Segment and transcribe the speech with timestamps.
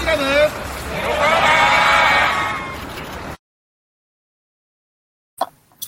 [0.00, 0.22] ジガム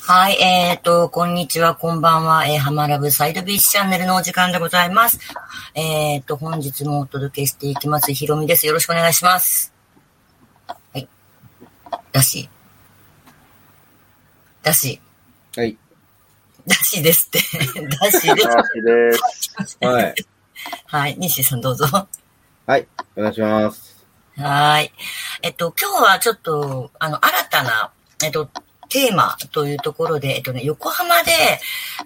[0.04, 5.19] はい、えっ、ー、と、こんにちは、こんばんは、えー、ハマラブサイドビーチチャンネルのお時間でございます。
[5.75, 8.67] えっ、ー、と、本日もお届けしていきます、ひろみです。
[8.67, 9.72] よろしくお願いします。
[10.66, 11.08] はい。
[12.12, 12.50] だし。
[14.62, 15.00] だし。
[15.56, 15.79] はい。
[16.66, 17.38] だしですって。
[17.88, 18.46] だしです。
[18.46, 19.79] だしです。
[19.80, 20.14] はい。
[20.86, 21.16] はい。
[21.18, 21.86] 西さんどうぞ。
[22.66, 22.86] はい。
[23.16, 23.91] お願いします。
[24.37, 24.93] はい。
[25.43, 27.90] えっと、今日はちょっと、あの、新たな、
[28.25, 28.49] えっと、
[28.89, 31.32] テーマというところで、えっとね、横浜で、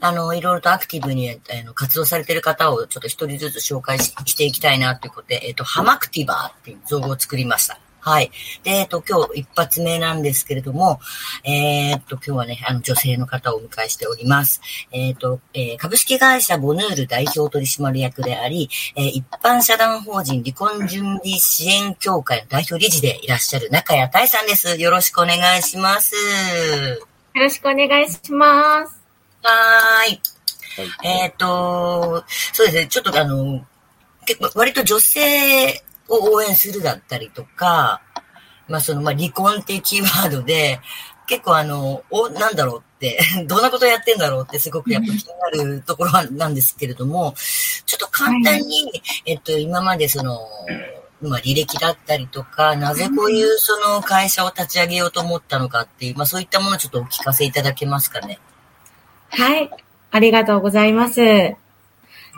[0.01, 7.79] あの、いろいろとアクティブに、あの、活動されている方をちょっと一人ずつ紹介していきたいなということで、えっと、ハマクティバーっていう造語を作りました。
[8.07, 8.31] はい。
[8.63, 11.01] で、えっと、今日一発目なんですけれども、
[11.43, 14.61] えー、っと、今日はね、あの、女性の方をお迎えしております。
[14.93, 24.81] えー、っと、えー、株式会社ボヌール代表取締役であり、えー、一般社団法人離婚準備支援協会の代表理事でいらっしゃる中谷大さんです。
[24.81, 26.15] よろしくお願いします。
[26.15, 29.03] よろしくお願いします。
[29.43, 30.21] はーい。
[31.03, 32.23] えっと、
[32.53, 33.67] そうですね、ちょっとあの、
[34.27, 38.03] 結構割と女性を応援するだったりとか、
[38.69, 40.81] まあその、まあ離婚っていうキーワードで、
[41.27, 45.25] 結構あの、お、なんだろうって、 どんなことやってんだろうってすごくやっぱ気に
[45.59, 47.35] なるところなんですけれども、
[47.85, 50.41] ちょっと簡単に、えっと、今までその、
[51.21, 58.39] まあ履歴だったりとか、なぜこういうその会社を立ち上げようと思ったのかっていう、まあそういったものをちょっとお聞かせいただけますかね？
[59.31, 59.71] はい。
[60.13, 61.66] ありがとうございます。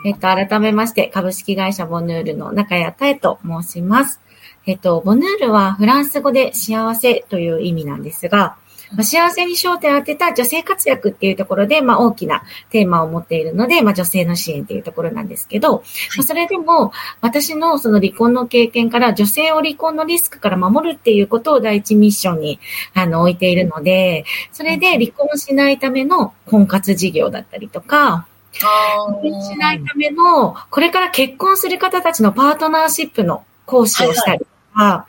[0.05, 4.21] えっと、改めまして、株式会社ボヌールの中谷太と申します。
[4.65, 8.55] えっと、ボヌールはフランス語で幸せという意味なんですが、
[8.91, 15.83] まあ、幸せに焦点を当てた女性活躍っていうところで、まあ、大きなテーマを持っているので、まあ、女性の支援っていうところなんですけど、はい、
[16.17, 16.91] まあ、それでも、
[17.21, 22.59] 私のその離婚の経験から女性を離婚のリスクから守るっていうことを第一ミッションに、
[22.93, 35.07] あの、置いているので、それで離婚しないための婚活事業だったりとか、しないための、これから結婚する方たちのパートナーシップの講師をしたりとか、は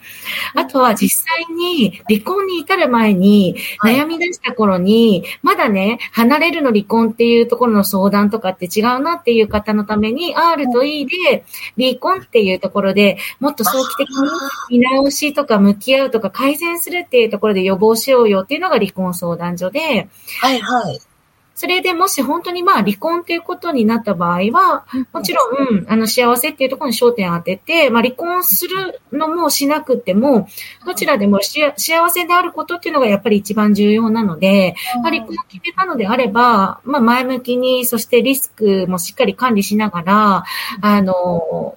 [0.57, 11.45] い、あとは実際に離婚に至る前に悩み出した頃に、まだね、離れるの離婚っていうところの相談とかって違うなっていう方のために R と E で
[11.79, 20.09] 離婚っていうところでもっと早期的に見直しとか向き合うとか改善するっていうところで予防しようよっていうのが離婚相談所で、
[20.41, 21.01] はいはい。
[21.61, 30.49] それでもし本当にまあ離婚っていうことになった場合は、もちろん、あの幸せっていうところに焦点を当てて、まあ離婚するのもしなくても、
[30.87, 31.75] どちらでも幸
[32.09, 40.45] せであることっていうのがやっぱり一番重要なので、まあ、離婚を決めたのであれば、まあ前向きに、そしてリスクもしっかり管理しながら、
[40.81, 41.77] あの、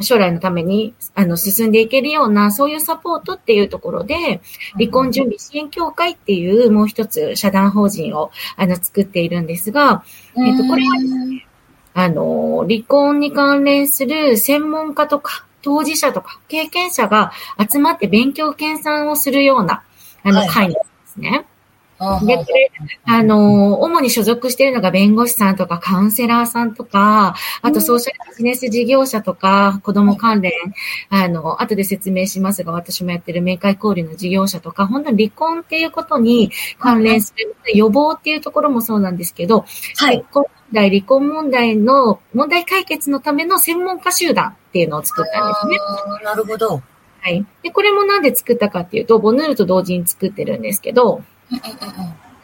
[0.00, 4.40] 将来のために、あの、進んでいけるような、そういうサポートっていうところで、
[4.78, 10.04] 離婚準備支援協会っていう、もう一つ、社団法人を、あの、作っているんですが、
[10.36, 11.46] えっと、これはですね、
[11.94, 19.82] あの、離婚に関連する専門家とか、当事者とか、経験者が集まって勉強研鑽をするような、
[20.22, 21.47] あの、会なんですね。
[21.98, 22.70] はいで、これ、
[23.04, 30.52] あの、主に所属しているのが弁護士さんとかカウンセラーさんとか、あとソーシャルビジネス事業者とか、子供関連、
[31.10, 39.64] あの、後で説明しますが、私もやってる明快交流の事業者とか、本当に離婚っていうことに関連する、予防っていうところもそうなんですけど、
[39.96, 40.24] はい。
[40.30, 45.76] 婚題、離婚問題の問題解決のための専門家集団っていうのを作ったんですね。
[46.24, 46.82] なるほど。
[47.20, 47.44] はい。
[47.62, 51.22] で、これもなんで作ったかっていうと、ボヌールと同時に作ってるんですけど、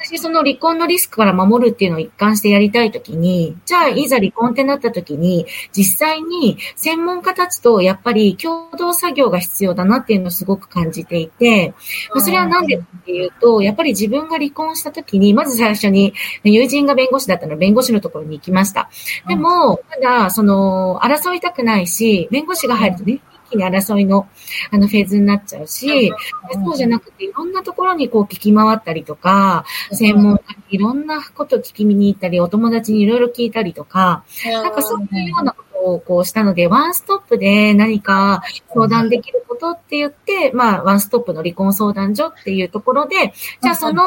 [0.04, 11.72] 私、その離婚のリスクから守るっていうのを一貫してやりたいときに、じゃあ、いざ離婚ってなったときに、実際に専門家たちとやっぱり共同作業が必要だなっていうのをすごく感じていて、
[12.14, 18.90] ま、それはなんでっていうと、やっぱり自分が離婚したときに、まず最初に友人が弁護士だったので、弁護士のところに行きました。
[19.26, 23.20] でも、まだ、その、争いたくないし、弁護士が入るとね、
[23.54, 24.28] 気に争いの、
[24.70, 26.12] あの、フェーズになっちゃうし、
[26.52, 38.42] そうじゃなくて、いろんなところにこう聞き回ったりとか、専門家にいろんなこと聞き見に行ったり、お友達にいろいろ聞いたりとか、なんかそういうようなことをこうしたので、ワンストップで何か
[38.72, 44.04] 相談できることって言って、まあ、ワンストップの離婚相談所っていうところで、じゃあその、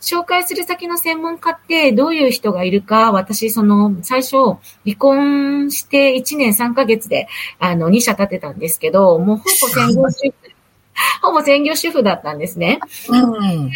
[0.00, 4.36] 紹介する先の専門家ってどういう人がいるか、私、その、最初、
[4.84, 10.34] 離婚して1年3ヶ月で、あの、2社立てたんですけど、もうほぼ専業主婦、
[11.22, 12.80] ほぼ専業主婦だったんですね。
[13.08, 13.70] うん。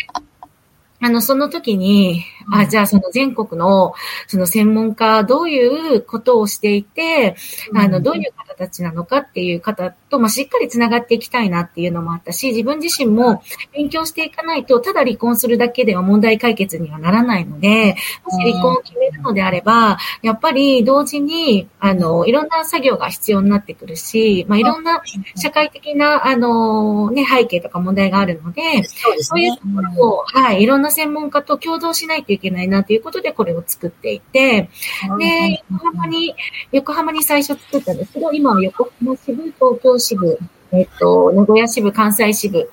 [1.05, 3.93] あの、その時に、あ、じゃあその全国の、
[4.27, 7.37] その専門家、どういうことをしていて、
[7.75, 13.43] あの、どういう方たちなのかっていう方と、まあ、しっかりつながっていきたいなっていうのもあったし、自分自身も
[13.73, 25.03] 勉強していかないと、ただ離婚するだけでは問題解決にはならないので、もし離婚を決めるのであれば、やっぱり同時に、あの、いろんな作業が必要になってくるし、まあ、いろんな
[25.37, 29.35] 社会的な、あの、ね、背景とか問題があるので、そうですね。
[29.35, 29.63] そういうと。
[29.75, 34.71] ころを、はい、いろんな専門家と共同しないといけないなということで、これを作っていて、
[35.19, 36.35] で、横浜に、
[36.73, 40.39] 横浜に最初作ったんですけど、今は横浜支部、東京支部、
[40.73, 42.71] えっと、名古屋支部、関西支部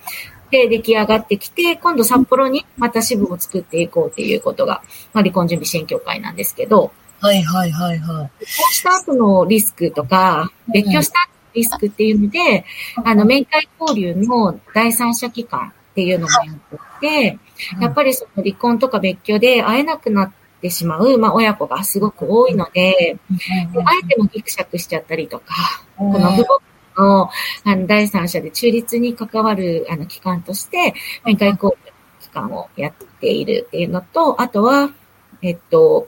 [0.51, 4.81] で出来上がってきて、今度札幌にまた支部を作っていこうっていうことが、
[5.13, 7.99] まあ、離婚準備支援協会なんですけど、はいはいはいはい。
[7.99, 8.29] 離婚
[8.71, 12.65] した後のリスクとか、別居した後のリスクっていうので、
[13.03, 16.55] あの、面会交流の第三者機関っていうのもやっ
[17.01, 17.39] てて、
[17.81, 25.53] やっぱりその離婚とか別居で会えなくなってしまう、まあ、親子がすごく多いので、であえてもギクシャクしちゃったりとか、
[25.97, 26.45] この父
[26.95, 27.29] 母の
[27.65, 30.93] あの第三者で中立に関わるあの機関として、
[31.25, 31.91] 面会交流
[32.21, 34.91] 機関をやっているっていうのと、あとは、
[35.41, 36.07] えっと、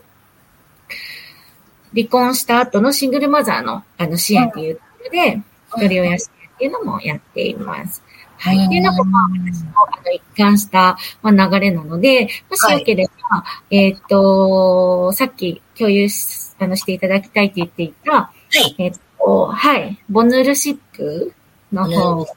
[1.93, 5.41] 離婚した後のシングルマザーのあの支援っていうことで、
[5.75, 8.01] 一人親支援っていうのもやっています。
[8.43, 8.65] はい。
[8.65, 18.75] っていうのが、まあ、私のあの一貫した、まあ、流れなので、もしよければ、えっ、と、さっき共有しあのしていただきたいって言っていた、はい。
[18.79, 21.33] えっ、と、はい、ボヌールシップ
[21.71, 22.27] の方を、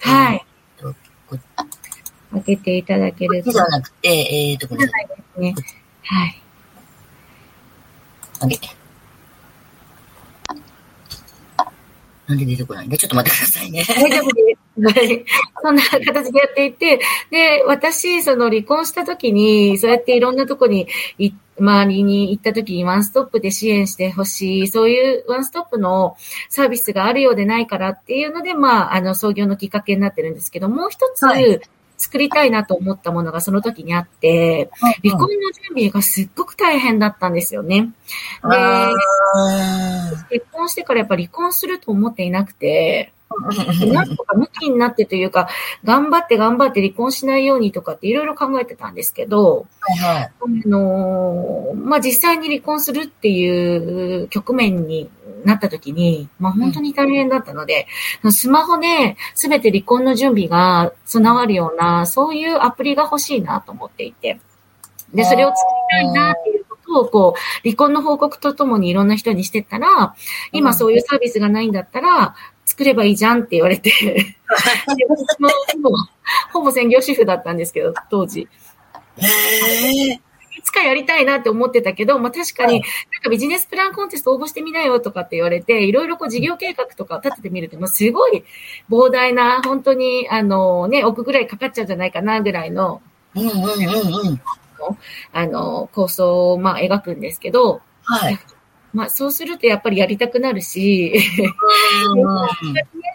[0.00, 0.44] はい、
[0.78, 0.94] こ
[2.32, 3.50] 開けていただけると。
[3.50, 4.86] じゃなくて、えーと、これ、
[5.38, 5.54] ね。
[6.02, 6.42] はい。
[8.40, 8.68] あげて。
[12.26, 13.84] なんで出てこないんで、ちょっと待ってくださいね。
[13.88, 14.98] 大丈夫です。
[14.98, 15.24] はい
[15.62, 16.98] そんな形でやっていて、
[17.30, 20.88] で、私、その離婚した時に、そうやっていろんなとこに
[21.18, 26.16] い、周りに行った時にワンストップで支援してほしい、そういうワンストップの
[26.48, 31.60] サービスがあるようでないからっていうので、まあ、あの、創業のきっかけになってるんですけど、もう一つ、はい
[31.96, 34.70] 作りたいなと思ったものがその時にあって、
[35.02, 37.92] 離婚の準備がすっごく大変だったんですよね。
[38.42, 38.92] で、あ
[40.30, 45.48] 結婚してからやっぱ離婚すると思っていなくて、ーなんとか向きになってというか、
[45.84, 50.24] 頑張って頑張って離婚しないようにとかっていろいろ考えてたんですけど、はいはい。
[50.24, 55.10] あのーまあ、実際に離婚するっていう局面に
[55.44, 57.86] なった時に、まあ、本当に大変だったので、
[58.30, 64.40] スマホで全て離婚の準備が備わるような、そういうアプリが欲しいなと思っていて、
[65.12, 65.58] で、それを作
[65.92, 70.14] りたいなっていうことを、こう、離婚の報告とともにいろんな人にしてったら、
[70.52, 72.34] 今そういうサービスがないんだったら、
[72.66, 73.90] 作ればいいじゃんって言われて、
[75.74, 75.90] ほぼ
[76.52, 78.48] ほぼ専業主婦だったんですけど、当時。
[79.18, 80.20] へえ。
[80.74, 88.44] かやりたいなって思ってたけど、まあ確かに、なんかビジネスプランコンテスト応募してみなよとかって言われて、いろいろこう事業計画とかを立ててみると、もうすごい
[88.90, 93.00] 膨大な、本当に、あのね、億ぐらいかかっちゃうんじゃないかなぐらいの、
[93.34, 94.40] うんうんうんうん。
[95.32, 98.38] あの、構想をまあ描くんですけど、はい。
[98.92, 101.20] まあそうするとやっぱりやりたくなるし、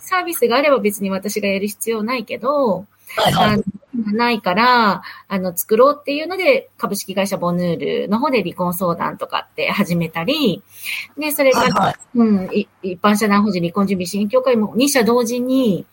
[0.01, 2.85] サービスがあれば別に私がやる必要ないけど、
[3.15, 3.53] はいはい。
[3.53, 3.63] あの
[4.00, 10.63] 今ないから、あの、作ろうっていうので、株式会社ボヌールの方で離婚相談とかって始めたり、
[11.18, 11.96] で、それから、はいはい。
[12.16, 15.86] うん、い一般社団法人離婚準備支援協会も2社同時に、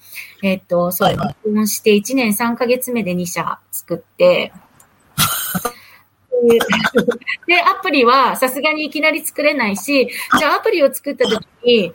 [0.42, 4.52] えっと、そう、離婚して1年3ヶ月目で2社作って、
[6.42, 6.58] で
[7.54, 11.92] で、アプリはさすがにいきなり作れないし、じゃあアプリを作った時に、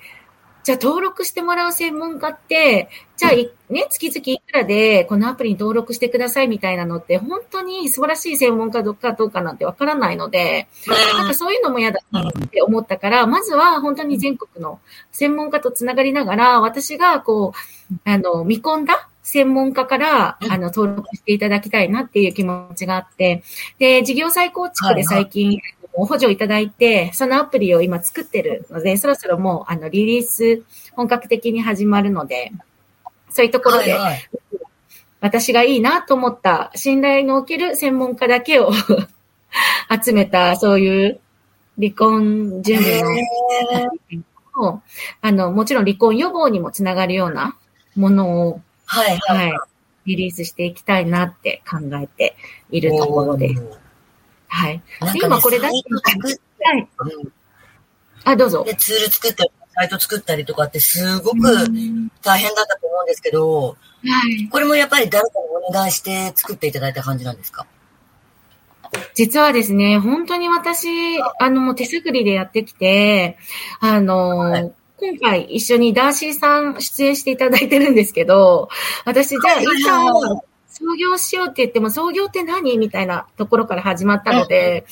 [0.63, 10.67] じゃあ登録してもらう専門家って、じゃあい、ね、月々いくらでこのアプリに登録してくださいみたいなのって、本当に素晴らしい専門家かどうかなんてわからないので、
[11.17, 14.79] なんかそういうのも嫌だなって思ったから、まずは本当に全国の
[15.11, 17.53] 専門家とつながりながら、私がこ
[17.91, 23.43] う、あの、見込んだ専門家から、あの、登録していただきたいなっていう気持ちがあって、
[23.77, 25.59] で、事業再構築で最近、
[25.93, 32.51] 補助いただいて、そのアプリを今作ってるので、そろそろもう、あの、リリース本格的に始まるので、
[33.29, 34.29] そういうところで、はいはい
[35.21, 38.71] 私がいいなと思った信頼のおける専門家だけを
[40.03, 41.19] 集めた、そういう
[41.79, 43.01] 離婚準備
[44.55, 44.81] の
[45.21, 47.55] あの、もちろん離婚予防にもつながるような
[47.95, 49.35] ものを、はいは。
[49.35, 49.53] はいい、
[50.07, 52.35] リリースしていきたいなって考えて
[52.71, 53.80] いるところです。
[54.53, 54.81] はい。
[54.99, 56.87] なんかね、で今これだサイト作っはい。
[56.99, 57.33] うん
[58.23, 58.63] あ、どうぞ。
[58.63, 63.75] で、ツール作ったり、サイト作ったりとかってすごくうん大変だったと思うんですけど、は
[64.29, 64.47] い。
[64.49, 67.65] これもやっぱり誰かにお願いして作っていただいた感じなんですか？
[69.15, 70.87] 実はですね、本当に私、
[71.39, 73.37] あの、もう手探りでやってきて、
[73.79, 74.71] あの、はい
[75.03, 78.69] 今回一緒にダーシーさん出演していただいてるんですけど、
[79.03, 79.97] 私じゃあ、いざ
[80.71, 82.77] 創業しようって言っても、創業って何？
[82.77, 84.85] みたいなところから始まったので、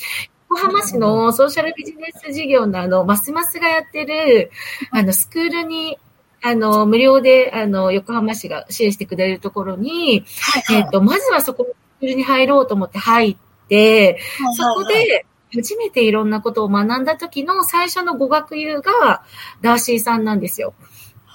[0.49, 4.51] 横浜市のソーシャルビジネス事業のあの、ますますがやってる、
[4.91, 5.97] あの、スクールに、
[6.41, 10.61] あの、無料で、あの、横浜市が支援してくれるところに、はい。
[10.63, 14.19] はい、えっ、と、まずはそこのスクールに入ろうと思って入って、
[14.57, 19.23] そこで、初めていろんなことを学んだ時の最初の語学友が
[19.61, 20.73] ダーシーさんなんですよ。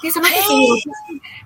[0.04, 0.82] で、その時に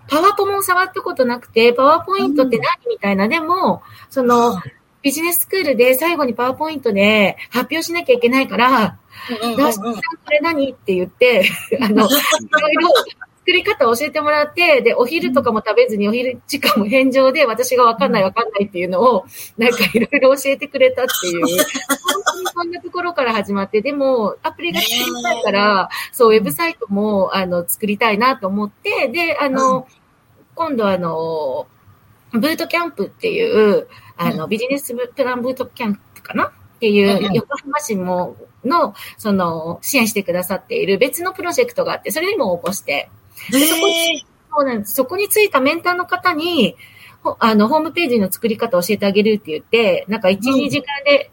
[0.08, 4.60] パワポも触ったことなくて、パワーポイントって何みたいな、でも、その、
[5.00, 8.98] ビジネススクールで最後にパワーポイントで発表しなきゃいけないから、
[9.30, 10.00] ダーシーさんこ
[10.30, 10.72] れ何？
[10.72, 11.48] って言って、
[11.80, 12.90] あの、 いろいろ
[13.48, 19.24] 作り方を教えてもらって、で、お昼とかも食べずにお昼時間も返上で私がわかんないわかんないっていうのを、
[19.56, 29.86] なんかいろいろ教えてくれたっていう、 本当にそんなところから始まって、でも、アプリが作りたいから、そう、ウェブサイトも、あの、作りたいなと思って、で、あの、
[30.54, 31.66] 今度あの、
[32.32, 33.88] ブートキャンプっていう、
[34.18, 36.48] あの、ビジネスプランブートキャンプかな？
[36.48, 43.08] っていう、横浜市も、の、その、支援してくださっている別のプロジェクトがあって、それにも応募して、
[43.50, 44.26] でそこに
[44.58, 44.94] そうなんです。
[44.94, 46.76] そこについたメンターの方に、
[47.38, 51.30] あの、ホームページの作り方を教えてあげるって言って、なんか1、うん、2時間で、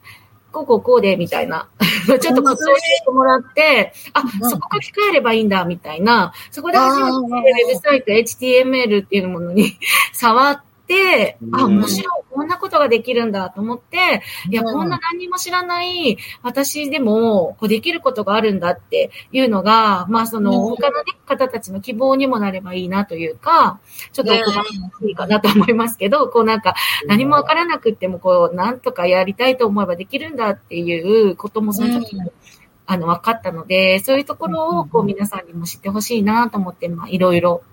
[0.52, 1.68] こうこうこうで、みたいな。
[2.06, 6.34] ちょっとコツを教えてもらって、あ、そこ書き換えればいいんだ、みたいな。
[6.52, 9.78] そこで初めてウェブサイト HTML っていうものに
[10.14, 12.24] 触って、あ、面白い。
[12.32, 23.80] こんなことができるんだと思って、いや、こんな何にも知らない私でも、こうできることがあるんだっていうのが、まあ、その、他の、ね、方たちの希望にもなればいいなというか、
[24.12, 24.70] ちょっとおこがまし
[25.08, 26.76] いかなと思いますけど、こうなんか、
[27.08, 32.30] 何もわからなくっても、こう、なんとかやりたいと思えばできるんだっていうこともその時に、
[32.86, 37.64] あの、分かったので、そういうところを、こう、皆さんにも知ってほしいなと思って、まあ、いろいろ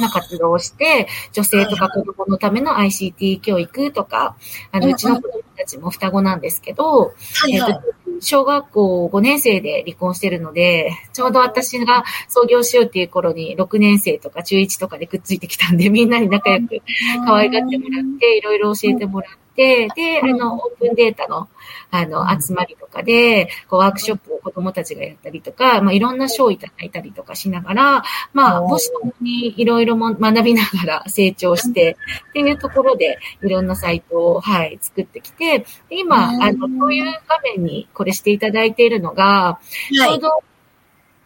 [0.00, 4.36] な活動をして、女性とか子供のための ICT 教育とか、
[4.70, 7.14] あの、うちの子供たちも双子なんですけど、
[7.50, 7.82] えっと、
[8.20, 16.80] 小学校5年生で離婚してるので、ちょうど私が創業しようっていう頃に6年生とか中1とかでくっついてきたんで、みんなに仲良く
[17.26, 19.88] 可愛がってもらって、いろいろ教えてもらって、で、
[20.22, 21.48] あの、オープンデータの、
[21.90, 31.96] あの、集まりとかで、こう、ワークショップを子供たちがやったりとか、まあ、いろんな賞をいただいたりとかしながら、まあ、母子ともにいろいろも学びながら成長して、
[32.30, 40.42] っていうところで、いろんなサイトを、はい、作ってきて、今、あの、そういう画面にこれしていただいているのが、ちょうど、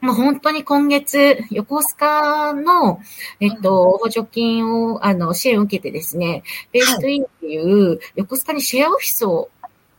[0.00, 3.00] もう本当に今月、横須賀の、
[3.40, 9.50] えっと、補助金を、あの、支援を受けてですね、ベーストインっていう、横須賀にシェアオフィスを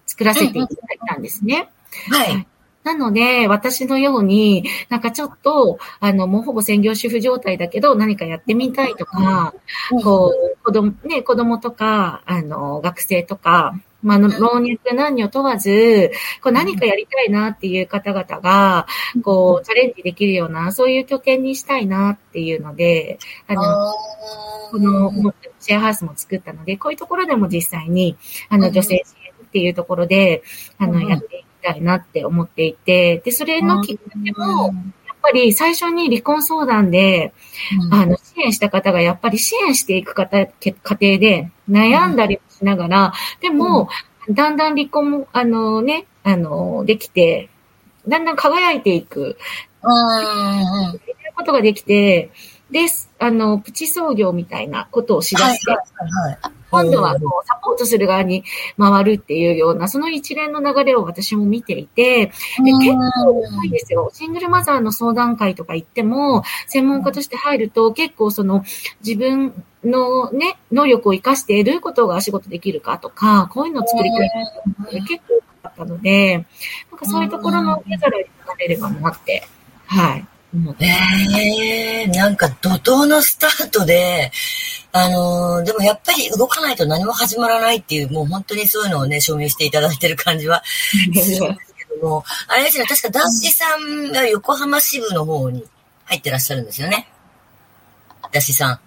[0.05, 1.69] 作らせていただいたんですね。
[2.09, 2.47] はい。
[2.87, 9.53] なので、私のように、なんかちょっと、あの、もうほぼ専業主婦状態だけど、何かやってみたいとか、
[10.01, 16.11] こう、子供、ね、子供とか、あの、学生とか、まあ、老若男女問わず、
[16.41, 18.87] こう何かやりたいなっていう方々が、
[19.23, 23.61] こう、チャレンジできるような、そういう拠点にしたいなっていうので、あの、
[24.71, 28.15] この、シェアハウスも作ったので、こういうところでも実際に、
[28.49, 30.43] あの、女性支援っていうところで、
[30.77, 34.73] あの、やっていきたいなって思っていて、で、それのきっかけも、
[35.21, 37.33] ぱり最初に離婚相談で、
[37.91, 43.89] あの、支援した方がやっぱり支援していく方、家庭で悩んだりしながら、でも、
[44.29, 47.50] だんだん離婚も、あのね、あの、できて、
[48.07, 49.38] だんだん輝いていく。
[49.83, 50.93] うん。
[50.93, 51.00] いう
[51.36, 52.31] ことができて、
[52.71, 52.88] で、
[53.19, 58.43] あの、プチ創業みたいなことをしだして、はいはいはい今度はこうサポートする側に
[58.77, 62.31] 回るっていうような、その一連の流れを私も見ていて、で
[62.63, 64.09] 結構多いですよ。
[64.13, 68.63] シングルマザーの相談会とか行っても、専門家として入ると結構その
[69.05, 74.29] 自分のね、能力を活かしてどういうことが仕事できるかとか、こういうのを作りたい
[74.88, 76.45] って結構多かったので、
[76.91, 79.47] なんかそういうところの受け皿になれればなって、
[79.86, 80.25] はい。
[80.79, 84.31] ええー、なんか怒涛のスタートで、
[84.91, 91.39] あのー、でもやっぱり動かないと何も始まらないっていう、もう本当にそういうのをね、証明していただいてる感じは するんです
[91.75, 95.65] けども、あれですね、確かダッシーさんが横浜支部の方に
[96.06, 97.08] 入ってらっしゃるんですよね。
[98.32, 98.79] ダッシーさん。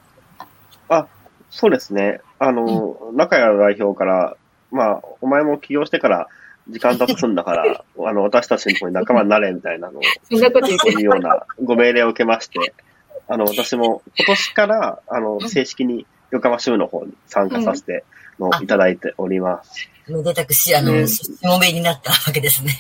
[0.88, 1.07] あ、
[1.50, 2.21] そうですね。
[2.38, 4.37] あの、うん、中谷代表から、
[4.71, 6.28] まあ、お前も起業してから、
[6.69, 12.73] 時間経つんだから、 あの、私たちの方に仲間になれみたいなのを、そんなこと言っていうようなご命令を受けまして、
[13.30, 18.04] あの、私も今年から、あの、正式に横浜支部の方に参加させて
[18.40, 19.88] のいただいております。
[20.08, 22.76] めでたくし、あの、うんしもべになったわけですね。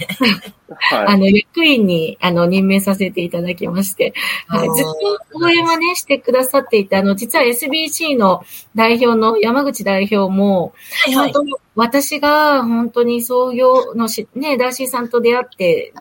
[0.68, 1.06] はい。
[1.06, 4.12] あの、役員に、あの、任命させていただきまして、
[4.48, 8.42] はい、ずっと応援はね、してくださっていて、あの、実は SBC の
[8.74, 10.72] 代表の山口代表も、
[11.04, 11.32] はいはい。
[11.32, 15.94] 本当に私が本当に創業のし、ね、ダーシーさんと出会って、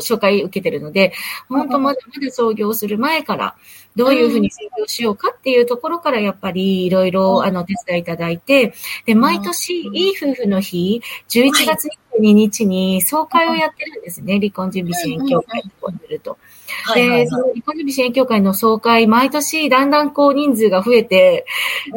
[0.00, 1.12] 紹介受けてるので、
[1.48, 3.56] 本当まだまだ創業する前から、
[3.96, 8.74] どういうふうに創業しようかっていうところから、やっぱりいろいろ、あの、手伝いいただいて、
[9.06, 16.38] で、毎年、いい夫婦の日、11月22日に総会をやってるんですね、離婚準備支援協会とこにると。
[16.94, 21.46] で、その離婚準備支援協会の総会、毎年だんだんこう人数が増えて、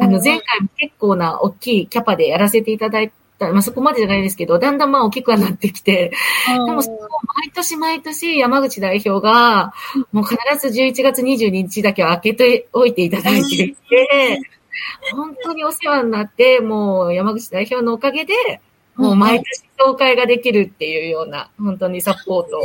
[0.00, 6.12] あの、前回も結構な大きいキャパでやらせていただいた、まあ、そこまでじゃないですけど、だんだんまあ大きくはなってきて、
[6.46, 6.82] でも毎
[7.54, 9.72] 年毎年山口代表が、
[10.12, 10.36] もう必
[10.68, 14.40] ず11月22日だけは開けておいていただいていて、
[15.12, 18.60] 本当にお世話になって、もう山口代表のおかげで、
[18.96, 22.64] もう毎年総会ができるっていうような、本当にサポートを。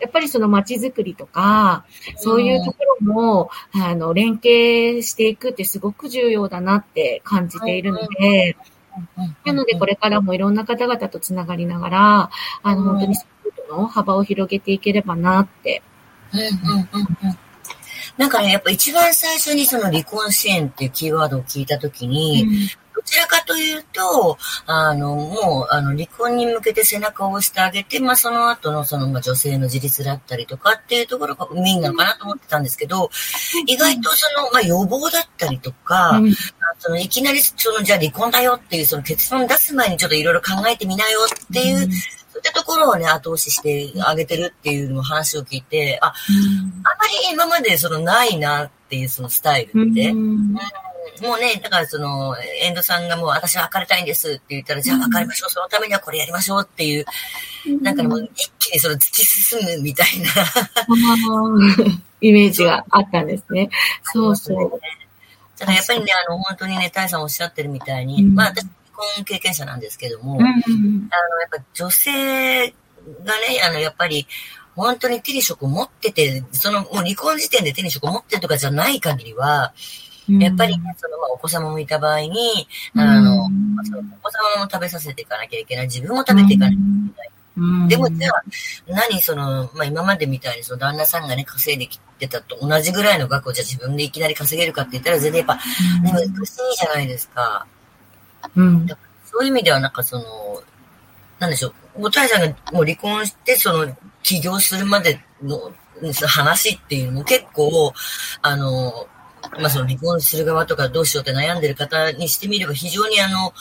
[0.00, 1.84] やっぱりその街づくりとか、
[2.16, 8.56] そういうところも、あの、連携していくってすごく重要だなって感じているので、
[9.44, 12.30] なのでこれからもいろんな方々とつながりながら、
[12.62, 15.82] あの、本当にサポートの幅を広げていければなって。
[16.32, 17.38] うんうんうんうん
[18.16, 22.46] なんかね、やっぱ一番最初にその離婚支援っていうキーワードを聞いたときに、
[22.94, 33.10] どちらかというと、あの、もう、あの、離婚に向けて背中を押してあげて、まあ、その後の、その、まあ、女性の自立だったりとかっていうところがメインなのかなと思ってたんですけど、
[33.66, 36.34] 意外とその、まあ、予防だったりとか、うん。
[36.78, 41.88] その、いきなり、その、じゃあ離婚だよっていう、その結論出す前にちょっといろいろ考えてみなよっていう、そうい
[42.50, 46.12] ったところをね、後押ししてあげてるっていうのも話を聞いて、あ、あ
[46.98, 50.52] まり今までその、ないなっていうそのスタイルって、うん。
[50.52, 57.04] もうね、だからその、エンドさんがもう私は別れたいんですって言ったら、じゃあ別れましょう、そのためにはこれやりましょうっていう、
[57.80, 60.28] なんかねもう一気にその突き進むみたいな。
[62.20, 63.68] イメージがあったんですね。
[64.02, 64.80] そうそう。
[65.58, 68.34] ただやっぱりね、あの、本当にね、タイさんおっしゃってるみたいに、うん。
[68.34, 68.70] まあ私、離
[69.16, 74.26] 婚経験者なんですけども、うんあの、やっぱ女性がね、あの、やっぱり、
[74.74, 79.72] 本当に手に職を持ってて、その、もう離婚時点で手に職を持ってるとかじゃない限りは、
[80.28, 83.48] やっぱりね、その、まあ、お子様もいた場合に、あの、
[83.84, 86.78] そのお子様も食べさせていかなきゃいけない、自分も食べていかなきゃい
[87.14, 87.30] けない。
[87.56, 87.88] うん。
[87.88, 88.42] でもじゃあ、
[88.86, 97.66] 何その、まあ、今までみたいにその旦那さんがね、稼いできてたと同じぐらいの額をじゃあ自分でいきなり稼げるかって言ったら全然やっぱ、ね、難しいじゃないですか。
[98.56, 98.86] うん
[99.32, 100.24] そういう意味ではなんかその、
[101.38, 101.74] なんでしょう、
[102.06, 105.72] おたいさんがもう離婚して、その、起業するまでの
[106.26, 107.92] 話っていうのも結構、
[108.42, 109.08] あの、
[109.58, 113.52] まあ、その離婚する側とかどうしようって悩んでる方にしてみれば非常にあの、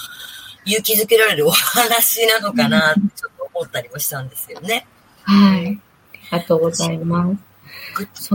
[0.66, 4.86] 勇気づけられるお話なのかなちょっと思ったりもしたんですよね。
[5.24, 5.80] はい。
[6.32, 7.51] ありがとうございます。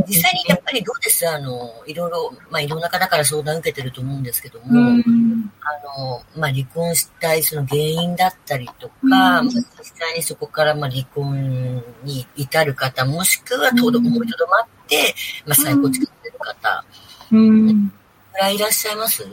[0.06, 1.28] 実際にやっぱりどうです？
[1.28, 5.52] あの、いろいろ、まあ、いろんな方から相談を受けてると思うんですけども、うん。
[5.60, 9.08] あの、まあ、離婚したいその原因だったりとか、うん。
[9.10, 15.14] まあ実際にそこからまあ離婚に至る方、もしくはとどうん思いとどまって、
[15.46, 16.84] まあ、再構築してる方、
[17.32, 17.86] うん。
[17.86, 17.92] ぐ
[18.38, 19.26] らいいらっしゃいます？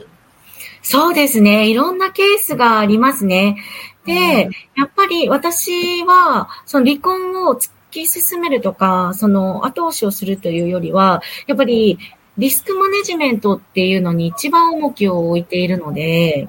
[0.82, 1.68] そうですね。
[1.68, 3.56] いろんなケースがありますね。
[4.04, 4.20] で、うん。
[4.76, 7.73] やっぱり私は、その離婚を突き
[8.06, 11.98] 進めるとか、その後押しをするというよりは、やっぱり
[12.36, 16.48] リスクマネジメントっていうのに一番重きを置いているので、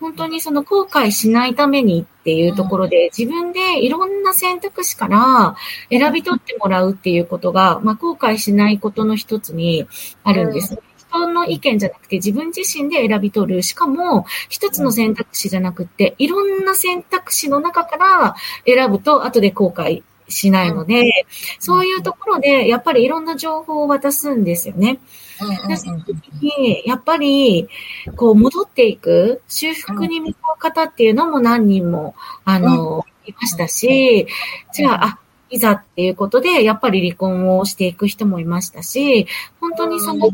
[0.00, 5.56] 本当にその後悔しないためにっていうところで、自分でいろんな選択肢から
[5.90, 9.88] 選び取ってもらうっていうことが、まあ、後悔しないことの一つに
[10.22, 10.78] あるんです。
[11.08, 13.62] 人の意見じゃなくて自分自身で選び取る。
[13.62, 21.26] しかも、一つの選択肢じゃなくて、いろんな選択肢の中から選ぶと後で後悔しないので、
[21.58, 24.98] そういうところで、やっぱりいろんな情報を渡すんですよね。
[25.40, 27.68] うんその時に、やっぱり、
[28.16, 34.26] こう、戻っていく、修復に向かう方っていうのも何人も、あの、いましたし、
[34.72, 35.18] じゃあ、あ、
[35.50, 39.26] いざっていうことで、やっぱり離婚をしていく人もいましたし、
[39.60, 40.30] 本当にその、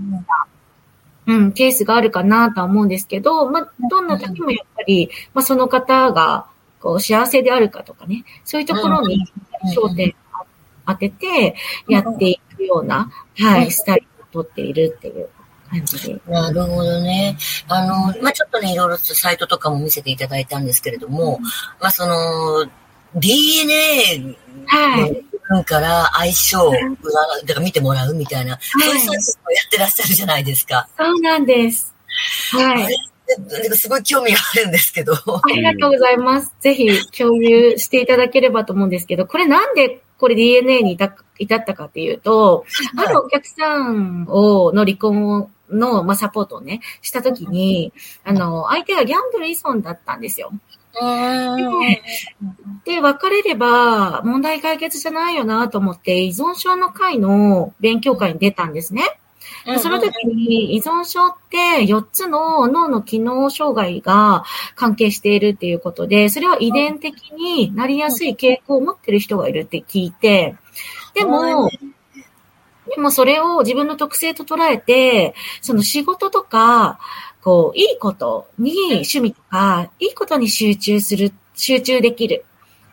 [1.27, 6.47] うん、ケースがあるかなとは思うんですけど、まあ、どんな時もやっぱり、まあ、その方が、
[6.83, 9.25] こう、幸せであるかとかね、そういうところに
[9.75, 10.13] 焦点を
[10.87, 11.55] 当てて、
[11.89, 15.29] やっていくような、はい、スタイルをとっているっていう
[15.71, 16.21] 感じで。
[16.27, 17.37] なるほどね。
[17.69, 21.39] あの、まあ、ちょっとね、いろいろとサイトとかも見せていただいたんですけれども、
[21.81, 22.67] まあ、その、
[23.15, 24.37] DNA。
[25.49, 30.89] 分から相性をだから見てもらうみたいな、そういうサービスをやってらっしゃるじゃないですか。
[30.97, 31.95] そうなんです。
[32.53, 33.12] はい。
[33.77, 35.15] すごい興味があるんですけど。
[35.15, 36.55] ありがとうございます。
[36.61, 42.65] ぜひ共有していただければと思うんですけど、これなんでこれ DNA に至至ったかっていうと、
[42.97, 50.53] あるお客さんを、の離婚の、まあ、サポートをね、したときに、あの、相手がギャンブル依存だったんですよ。
[52.85, 59.19] で、別れれば問題解決じゃないよなと思って、依存症の会の勉強会に出たんですね。
[59.79, 70.57] その時に依存症って4つの脳の機能障害が関係しているっていうことで、それは遺伝的になりやすい傾向を持ってる人がいるって聞いて、
[71.15, 71.69] でも、
[72.95, 76.99] でもそれを自分の特性と捉えて、その仕事とか、
[77.43, 82.45] こう、いいことに趣味とか、いいことに集中する、集中できる。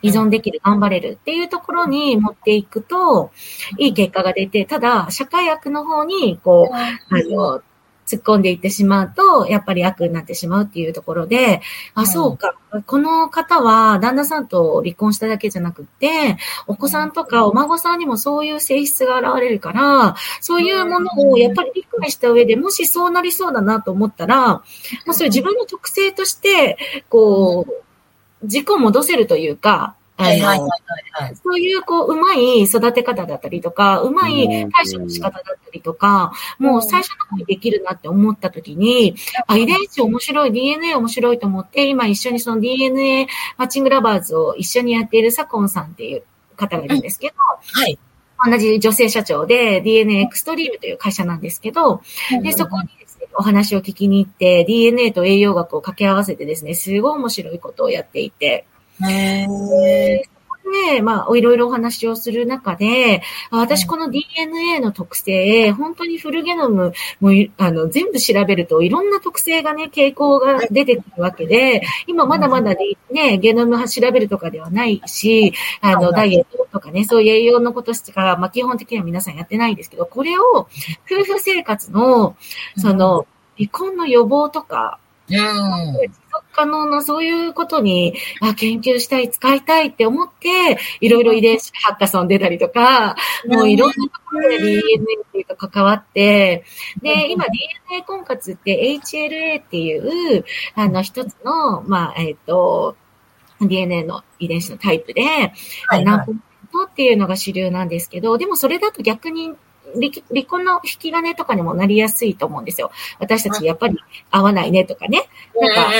[0.02, 3.32] 依存できる、頑張れるっていうところに持っていくと、
[3.78, 6.92] いい結果が出て、ただ、社会悪の方に、こう、あ
[7.30, 7.62] の、
[8.10, 11.62] 突っ込んでいってしまうと、やっぱり悪になってしまうっていうところで、
[11.94, 12.56] あ、そうか。
[12.88, 24.64] この方は、旦那さんと離婚しただけじゃなくて、お子さんとかお孫さんにもそういう性質が現れるから、そういうものをやっぱり理解した上で、もしそうなりそうだなと思ったら、ま
[25.10, 26.78] あ、それ自分の特性として、
[27.10, 27.89] こう、
[28.44, 29.96] 軸を戻せるというか、
[31.44, 39.16] そういう、こう、うまい育て方だったりとか、うまい対処の仕方だったりとか、もう最初の方にできるなって思った時に、
[39.48, 46.24] あ、遺伝子面白い、DNA 面白いと思って、今一緒にその DNA マッチングラバーズを一緒にやっているサコンさんっていう
[46.58, 47.98] 方がいるんですけど、はい。
[48.46, 52.02] 同じ女性社長で DNA エクストリームという会社なんですけど、
[52.42, 52.90] で、そこに
[53.40, 58.66] お話を聞きに行って、DNA と栄養学を掛け合わせてですね、すごい面白いことをやっていて、
[59.02, 60.22] へ
[60.64, 72.76] で、まあ、いろいろお話をする中で、私この DNA の特性、本当にフルゲノムもあの全部調べるといろんな特性がね、傾向が出てくるわけで、今まだまだ
[73.12, 80.68] ね、ゲノム調べるとかではないし、あの、ダイエットとかね、そういう栄養のことしか、まあ、基本的には皆さんやってないんですけど、これを夫
[81.26, 82.36] 婦生活の、
[82.78, 83.26] その、
[83.58, 86.19] 離婚の予防とか、うん。
[86.60, 93.16] 可能なそういうことにあ研究したい、使いたいって思って、いろいろ遺伝子ハッカソン出たりとか、
[93.48, 94.82] もういろんなところで DNA っ
[95.32, 96.66] ていうか関わって、
[97.02, 97.46] で、今
[97.88, 100.44] DNA 婚活って HLA っていう、
[100.76, 102.98] あの一つの、まあ、えっ、と、
[103.62, 105.22] DNA の遺伝子のタイプで、
[105.88, 106.40] はい何ポイン
[106.74, 109.54] トっていうのが主流なんですけど、でもそれだと逆に
[109.96, 112.92] 離離婚の引き金とかにもなりやすいと思うんですよ。
[113.20, 113.98] 私たちやっぱり
[114.32, 115.30] 合わないねとかね。
[115.60, 115.92] なんか、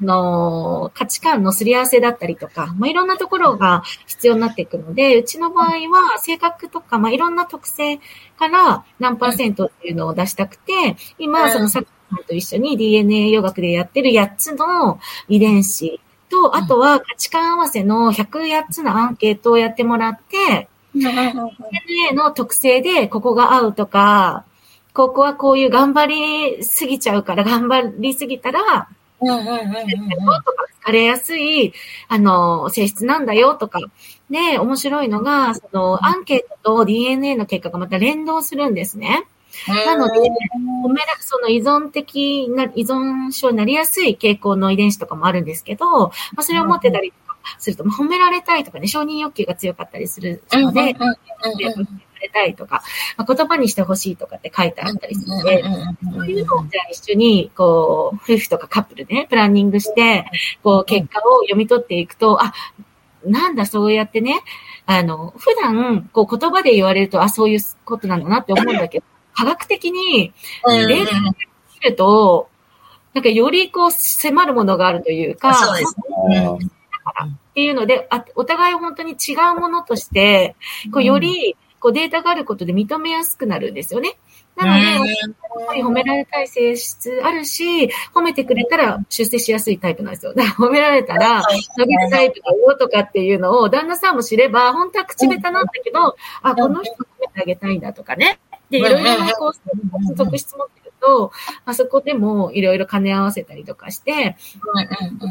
[0.00, 7.98] あのー価値観のすり合わせだったりとか、まあ、いろんなところが必要になっていくので、うちの場合は性格とか、まあ、いろんな特性
[8.38, 24.44] から何パーセントっていうのを出したくて、今、そのさっきさんと一緒に DNA 養学でやってる8つの遺伝子と、あとは価値観合わせの108つのアンケートをやってもらって、 DNA の特性でここが合うとか、
[24.92, 26.06] ここはこういう頑張
[26.56, 28.88] りすぎちゃうから、頑張りすぎたら、
[29.20, 31.72] うんうんうんうんとか疲れやすい、
[32.08, 33.80] あの、性質なんだよとか。
[34.30, 39.26] で、面白いのが、その、アンケートと DNA の結果がまた連動するんですね。
[39.86, 40.20] なので、
[40.84, 47.12] 褒めらその依存的な、依存症になりやすい傾向の遺伝子とかもあるんですけど、まあ、それを持ってたり
[47.58, 50.98] すると、まあ、褒められたいとかね、承認欲求が強かったりするので、褒めら
[52.20, 52.82] れたいとか、
[53.16, 60.26] まあ、言葉にしてほしいとかって書いてあったりするので、そういうのをじゃあ一緒に、こう、夫婦とかカップルでね、プランニングして、
[60.62, 62.52] こう、結果を読み取っていくと、あ、
[63.24, 64.40] なんだ、そうやってね、
[64.86, 69.04] あの、普段、こう、言葉で言われると、あ、そういうことなんだなって思うんだけど、
[69.34, 70.32] 科学的に、
[70.66, 72.48] 例で見ると、
[73.14, 75.96] なんかよりこう、迫るものがあるというか、そうです
[76.28, 76.58] ね。
[77.10, 80.56] っていうので、あお互い本当に違うものとして、
[80.92, 84.16] こうよりこうデータがあることで認めやすくなるんですよね。
[84.56, 90.32] なので、褒められたい性質あるし、褒めてくれたら出世しやすいタイプなんですよ。
[90.32, 91.42] だから褒められたら、
[91.76, 98.38] 伸びるタイプだよとかっていうのを旦那さんも知れば、本当は口下手なんだけど、あ、この人褒めてあげたいんだとかね。
[98.70, 101.32] で、いろいろなこう、特質持ってると、
[101.64, 104.36] あそこでもいろいろ兼ね合わせたりとかして、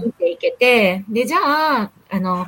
[0.03, 2.45] 見ていけて、で、じゃあ、あの、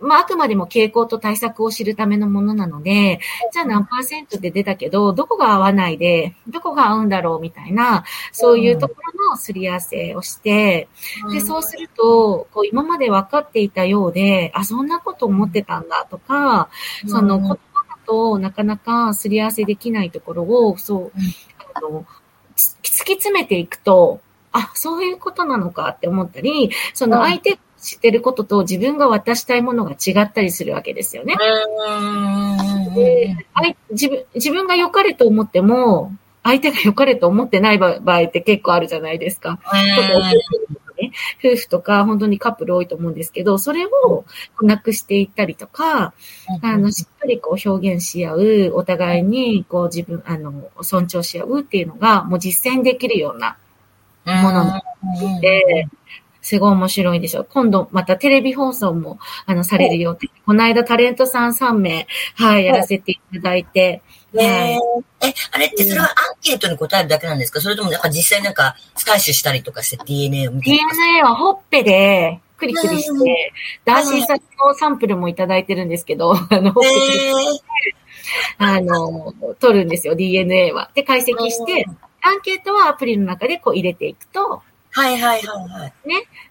[0.00, 3.20] まあ、あくまでも傾向と対策を知るためのものなので、
[3.52, 10.88] じゃあ何パーセントで出たけど、どこが合わないで、どこが合うんだろうみたいな、そういうところのすり合わせをして、
[11.32, 16.68] で、そうすると、こう、今まで分かっていたようで、あ、そんなこと思ってたんだとか、
[17.06, 17.58] その、言葉だ
[18.06, 21.12] となかなかすり合わせできないところを、そう、
[21.72, 22.25] あの、つ
[22.56, 24.20] 突き詰めていくと、
[24.52, 31.36] あ、そういうことなのかって思ったり、その相手が知ってることと自分が渡したいものが違ったりするわけですよね。
[31.88, 39.58] うんで相自分自分が良かれと思っても、相手が良かれと思ってない場場合って結構あるじゃないですか。
[41.44, 44.24] 夫婦とか本当にカップル多いと思うんですけど、それを
[44.62, 46.14] なくしていったりとか、
[46.62, 53.56] あの、しっかりこう表現し合う、お互いにこう自分、あの、尊重し合うっていうのが、もう実践できるような
[54.24, 54.64] もの
[55.20, 55.88] にで、
[56.46, 57.44] すごい面白いんですよ。
[57.50, 60.30] 今度またテレビ放送も、あの、される予定。
[60.46, 62.06] この間タレントさん3名、
[62.36, 64.02] はい、やらせていただいて。
[64.36, 64.78] ね。
[65.22, 67.60] え、あれってそれはアンケートに答えるだけなんですか？
[67.60, 73.52] それともなんか実際なんか採取したりとかして DNA を見て DNA はほっぺで、クリクリして、
[73.84, 77.62] ダーシーさんのサンプルもいただいてるんですけど、あの、ほっぺで
[78.58, 80.90] あの、取るんですよ、DNA は。
[80.94, 81.86] で、解析して、
[82.22, 84.62] アンケートはアプリの中でこう入れていくと、
[84.96, 85.92] はいはいはいはい。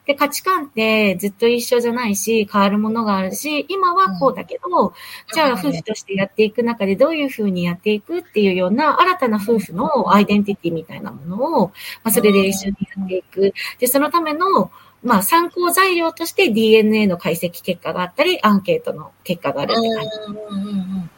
[0.06, 4.94] で、価値観ってずっと一緒じゃないし、変わるものがあるし、今はこうだけど、
[5.34, 11.68] じゃあ夫婦としてやっていく中でどういうふうにやっていくっていうような新たな夫婦のアイデンティティみたいなものを、
[12.04, 13.54] まあ、それで一緒にやっていく。
[13.80, 14.70] で、そのための、
[15.04, 20.10] まあ、参考材料として DNA の解析結果があったり、アンケートの結果があるって感じ。
[20.30, 21.10] うんうんうん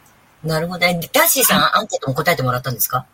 [0.44, 0.86] なるほど。
[0.86, 3.04] えダッシーさん、アンケートも答えてもらったんですか？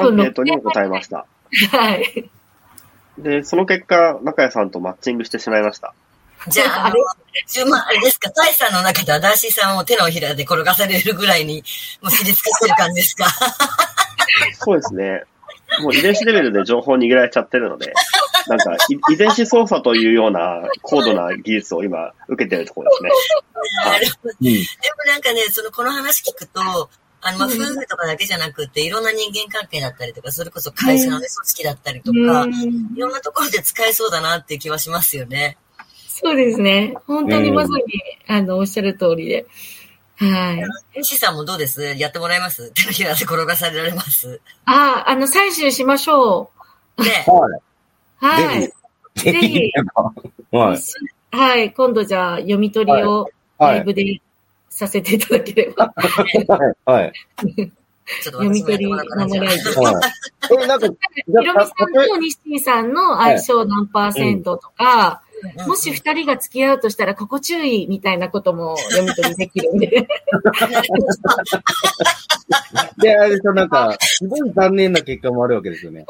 [0.00, 1.26] アンケートにも答えました。
[1.70, 2.30] はい。
[3.18, 5.94] で、その結果、中谷さんとマッチングしてしまいました。
[6.48, 6.96] じゃあ、あの、
[7.46, 11.62] ちまあ、あれですか、タイさんの中ではダーシーさんを手のひらで転がされるぐらいに、
[12.02, 13.26] もう知り尽かしてる感じですか？
[14.58, 15.22] そうですね。
[15.80, 17.92] もう遺伝子レベルで情報を逃げられちゃってるので、
[18.46, 23.10] なんか、い遺伝子操作というような高度な技術を今受けてるところですね。
[23.86, 24.34] なるほど。
[24.40, 24.52] うん。
[24.52, 24.64] でも
[25.06, 26.90] なんかね、その、この話聞くと、
[27.26, 32.52] あの、まあ、夫婦とかだけじゃなくて、いろんな人間関係だったりとか、それこそ会社のね、組織だったりとか、うん
[32.94, 35.56] いろんなところで使えそうだなっていう気はしますよね。
[36.06, 36.94] そうですね。
[37.06, 37.82] 本当にまさに、
[38.28, 39.46] あの、おっしゃる通りで。
[40.16, 40.98] はい。
[41.00, 41.82] エシさんもどうです？
[41.82, 42.70] やってもらえます？
[42.72, 44.40] 手のひらで転がされられます？
[44.64, 46.50] あ、あの、採取しましょ
[46.98, 47.24] ね。
[47.26, 47.48] は
[48.22, 48.26] う。
[48.26, 48.72] はぜ
[49.16, 49.20] い。
[49.20, 49.72] ぜひ。
[50.52, 51.36] はい。
[51.36, 51.72] はい。
[51.72, 53.76] 今度じゃあ、読み取りをはい。
[53.76, 54.20] ライブで
[54.74, 55.94] させていただければ。
[55.94, 56.74] はい。
[56.84, 57.12] はい。
[57.46, 57.68] ちょっ
[58.24, 60.60] と読み取り私もやってもらおうかなじゃあ生ライブ。
[60.60, 60.64] はい。
[60.64, 65.22] え、なんか、じひろみさんと西井さんの相性何パーセントとか、
[65.68, 70.08] もし二人が付き合うとしたら、ここ注意みたいなことも読み取りできるんで。
[72.98, 76.04] で、あれでしょ、なんか、すごい残念な結果もあるわけですよね。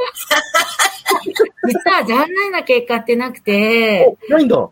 [1.66, 4.68] 実は残念な結果ってなくて、おないんだ。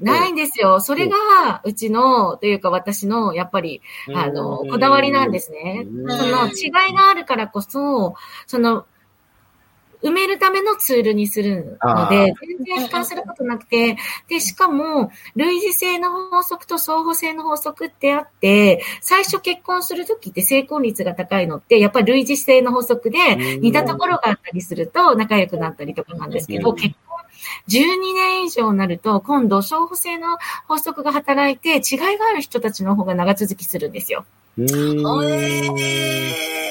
[0.00, 0.80] ないんですよ。
[0.80, 1.16] それが、
[1.64, 3.82] うちの、というか私の、やっぱり、
[4.14, 5.86] あの、こだわりなんですね。
[5.86, 8.14] うんその違いがあるからこそ、
[8.46, 8.86] その、
[10.06, 13.96] 埋めるためのツールにするので、全然悲観することなくて、
[14.28, 26.76] で、しかも、類似性の法則と相互性の法則ってあって、最初結婚するときって成婚率が高いのって、やっぱり類似性の法則で、似たところがあったりすると仲良くなったりとかなんですけど、うん。
[26.76, 27.05] 結婚
[27.68, 34.24] 12年以上になると、今度、相互性の法則が働いて、違いがある人たちの方が長続きするんですよ。
[34.56, 34.58] っ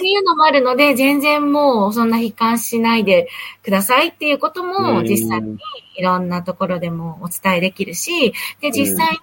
[0.07, 3.27] ていうのもあるので、全然もうそんな悲観しないで
[3.63, 5.57] くださいっていうことも実際に
[5.95, 9.19] いろんなところでもお伝えできるし、で、実際に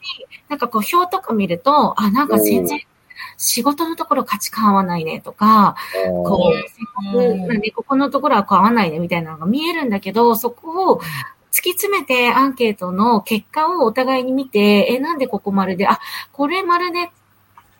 [0.48, 2.80] なんかこう表とか見ると、あ、なんか全然
[3.36, 11.00] 仕事のところ価値観合わないねとか、こう、せっかくなんでここのところはこう合わないねみたいなのが見えるんだけど、そこを
[11.52, 16.00] 突き詰めてアンケートの結果をお互いに見て、え、なんでここ丸で、あ、
[16.32, 17.10] これ丸で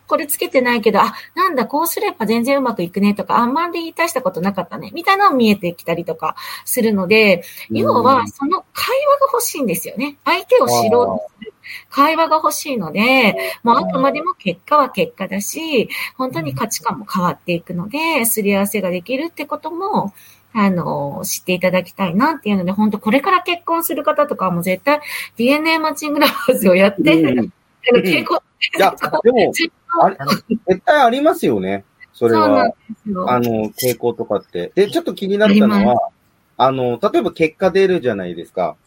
[0.07, 10.17] これつけてないけど、あ、なんだ、こうすれば全然うまくいくねとか、あんまり大したことなかったね、みたいなのが見えてきたりとかするので、要は、その会話が欲しいんですよね。
[10.25, 11.53] 相手を知ろうとする
[11.89, 20.13] 会話が欲しいので、もうあくまでも結果は結果だし、本当に価値観も変わっていくので、すり合わせができるってことも、
[20.53, 25.01] あの、知っていただきたいなっていうので、本当これから結婚する方とかはもう絶対
[25.35, 27.51] DNA マッチングラバーズをやって、うん
[27.85, 28.39] 結婚、
[28.77, 29.51] いや、でも、
[30.01, 31.83] あれ、絶対ありますよね。
[32.13, 32.73] それは。
[33.27, 34.71] あの、傾向とかって。
[34.73, 36.09] で、ちょっと気になったのは、
[36.55, 38.77] あの、例えば結果出るじゃないですか。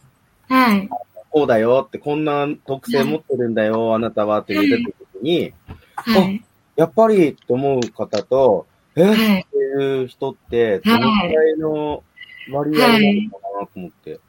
[0.49, 0.89] はい。
[1.29, 5.53] こうだよって、こんな特性持ってるんだよ、あなたはって言われた時に、
[5.95, 6.43] はい。
[6.75, 9.47] やっぱりって思う方と、えっはい。
[9.73, 12.03] う人って、どのくらいの
[12.51, 12.99] 割合なの
[13.31, 14.19] かなと思って。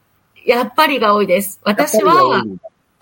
[0.44, 1.60] やっぱりが多いです。
[1.64, 2.44] 私は、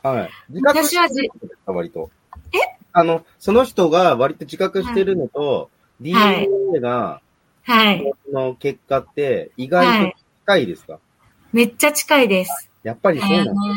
[0.03, 0.31] はい。
[0.51, 2.11] 自覚私はじしてることですか、割と。
[2.53, 2.59] え？
[2.93, 5.71] あの、その人が割と自覚してるのと、
[6.01, 6.49] DNA
[6.81, 7.21] が、
[7.63, 8.13] はい。
[8.27, 10.99] その結果って意外と近いですか、
[11.53, 12.66] めっちゃ近いです。
[12.87, 13.31] やっぱりそう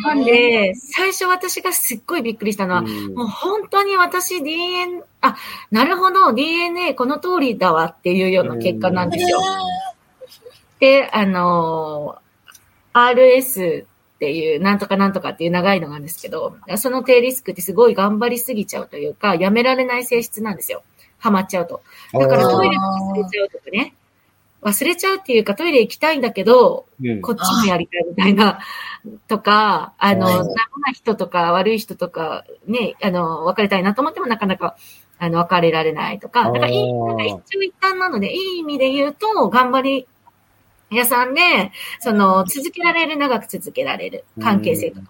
[0.06, 5.36] なんで最初私がすっごいびっくりしたのは、うんもう本当に私 DNA、あ、
[5.72, 9.40] なるほど、DNA この通りだわっていうような結果なんですよ。
[10.80, 12.30] で、あのー
[12.94, 13.86] RS っ
[14.20, 20.84] ていう、なんとかなんとかっていう長いのがあるんですけど、その低リスクってすごい頑張りすぎちゃうというか、やめられない性質なんですよ。
[21.18, 21.82] ハマっちゃうと。
[22.14, 23.94] だからトイレも忘れちゃうとかね。
[24.62, 27.22] 忘れちゃうっていうかトイレ行きたいんだけど、うん。
[27.22, 28.60] こっちもやりたいみたいな、
[29.28, 30.38] とか、あの、はい。
[30.38, 34.76] ダメな人とか悪い人とか、ね、あの、別れたいなと思ってもなかなか、
[35.18, 40.08] あの、別れられないとか、だからいい、なんか一長一短なので、いい意味で言うと、頑張り
[40.92, 41.42] 屋さんで、
[42.00, 45.08] その、続けられる、長く続けられる関係性とか。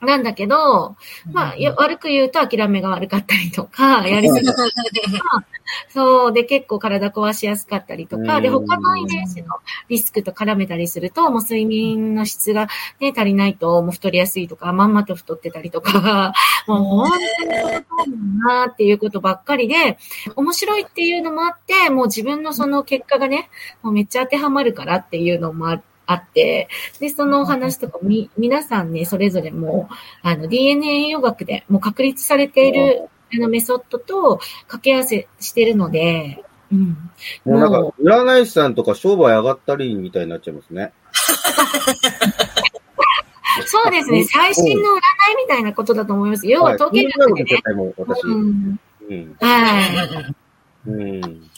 [0.00, 0.96] なんだけど、
[1.32, 5.44] まあ、悪く言うと諦めが悪かったりとか、 やりすぎたりとか、
[5.88, 8.66] そう、で結構体壊しやすかったりとか、で、うん。
[8.66, 9.56] 他の遺伝子の
[9.88, 12.68] リスクと絡めたりすると、もう睡眠の質が
[13.00, 16.32] ね、足りないと、もう太りやすいとか、まんまと太ってたりとか、
[16.66, 17.80] もう本当にそうだ
[18.46, 19.98] なっていうことばっかりで、
[20.36, 23.50] 面白いっていうのもあって、もう自分のその結果がね、
[23.82, 26.68] もうめっちゃ当てはまるからっていうのもああって、
[26.98, 36.42] で、そのお話とかみ、皆さんね、それぞれもう、あの、DNA 栄養学でもう確立されている、あの、メソッドと掛け合わせしてるので、
[36.72, 36.96] うん。
[37.44, 40.92] もうなんもか、占い師さんとか商売上がったりみたいになっちゃいますね。
[43.66, 44.98] そうですね、最新の占い
[45.42, 46.48] みたいなことだと思います。
[46.48, 47.60] 要は統計学でね。
[49.40, 50.90] はい。
[50.90, 51.50] ん。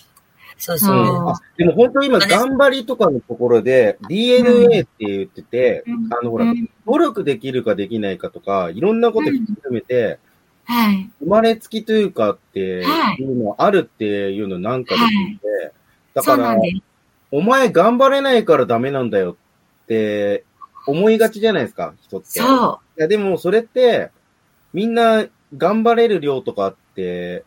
[0.61, 0.97] そうそう。
[0.97, 10.19] うんあでも本当今、頑張りとかのところで、DNA って言ってて、うんあの、ほら、うん努力できるかできないかとか、いろんなこと含めて、
[10.65, 11.11] はい。
[11.21, 15.73] 生まれつきというかってはいいうのあるっていうのなんかで聞いて、
[16.15, 16.57] だから。
[17.33, 19.37] お前頑張れないからダメなんだよ
[19.85, 20.45] って
[20.87, 22.41] 思いがちじゃないですか、人って。
[22.41, 24.11] そいや、でもそれって、
[24.73, 27.45] みんな頑張れる量とかって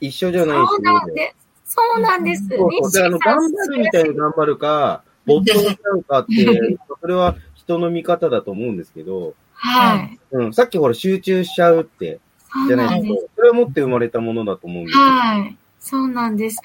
[0.00, 0.46] 一緒じゃう。
[0.46, 1.43] ないしそうなんです。
[1.64, 2.46] そうなんです。
[2.48, 10.18] そうそうであの、頑張るみたいに頑張るか、没頭しちゃうかって、 それは人の見方だと思うんですけど、はい。
[10.32, 12.20] うん、さっきほら集中しちゃうって、
[12.68, 13.20] じゃないですか。
[13.36, 15.04] それは持って生まれたものだと思うんですよ。
[15.04, 15.56] はい。
[15.80, 16.60] そうなんです。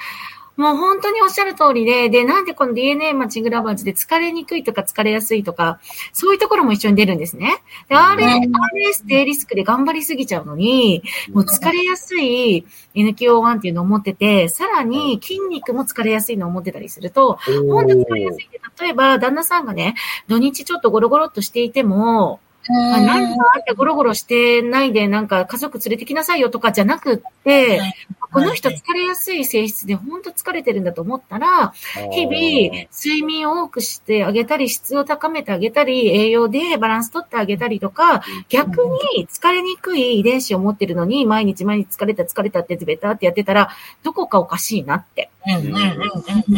[0.59, 5.79] もう本当におっしゃる通りで、で、なんでこの DNA マッチングラバーズで疲れにくいとか疲れやすいとか、
[6.11, 7.63] そういうところも一緒に出るんですね。
[7.87, 19.95] で、RS 低リスクで頑張りすぎちゃうのに、もう疲れやすい NQO1 っていうのを持ってて、さらに筋肉も疲れやすいのを持ってたりすると、本当に疲れやすいって、例えば旦那さんがね、
[20.27, 27.81] 土日ちょっとゴロゴロっとしていても、あなんかあってゴロゴロしてないで、なんか家族連れてきなさいよとかじゃなくって、
[28.31, 31.73] この人疲れやすい性質で本当疲れてるんだと思ったら、
[32.11, 43.69] 日々睡眠を多くしてあげたり、質を高めてあげたり、栄養でバランス取ってあげたりとか、逆に疲れにくい遺伝子を持ってるのに、毎日毎日疲れた疲れたってベタってやってたら、
[44.03, 45.29] どこかおかしいなって。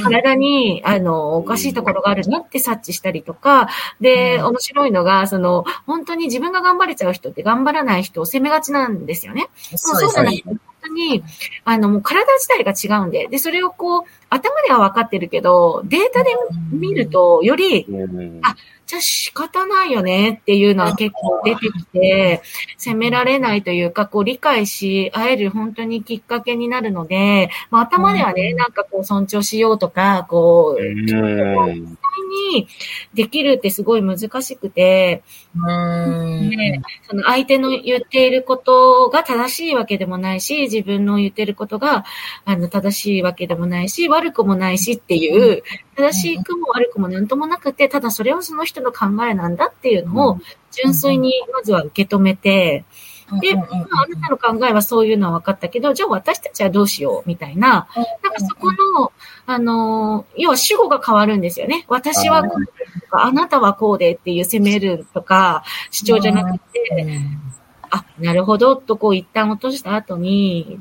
[0.03, 9.49] 体に、あの、おかしいところがあるなって察知したりとか、で、うん面白いのが、その、本当に自分が頑張れちゃう人って頑張らない人を責めがちなんですよね。
[9.75, 10.11] そうですね。
[10.13, 11.23] じゃない本当に、
[11.65, 16.31] あの、もう体自体が違うんで、で、それをこう、頭では分かってるけど、データで
[16.71, 18.39] 見ると、より、うん。
[18.43, 18.55] あ
[18.91, 22.41] じゃあ仕方ないよねっていうのは結構出てきて、
[22.77, 28.57] 責められないというか、こう理解し合える本当にきっかけになるので、まあ頭ではね、うん。
[28.57, 31.97] なんかこう尊重しようとか、こう、うん
[32.53, 32.67] に
[33.13, 35.23] できるってすごい難しくて、
[35.55, 36.49] うん。
[36.49, 42.05] ねその相手の言っていることが正しいわけでもないし、自分の言っていることが
[42.45, 45.63] あの正しいわけでもないし、悪くもないしっていう、
[45.95, 50.39] 正しくも悪くもなんともなくて、ただそれはその人の考えなんだっていうのを
[50.71, 52.85] 純粋にまずは受け止めて、
[53.39, 57.87] で、まあ、あなたの考えはそういうのは分かったけど、じゃあ私たちはどうしようみたいな、
[58.23, 59.11] なんかそこの、
[59.45, 61.85] あの、要は主語が変わるんですよね。
[61.87, 67.21] 私はこうでとか、あなたはこうでっていう責めるとか、主張じゃなくて、
[67.91, 70.79] あ、なるほど、とこう一旦落とした後に、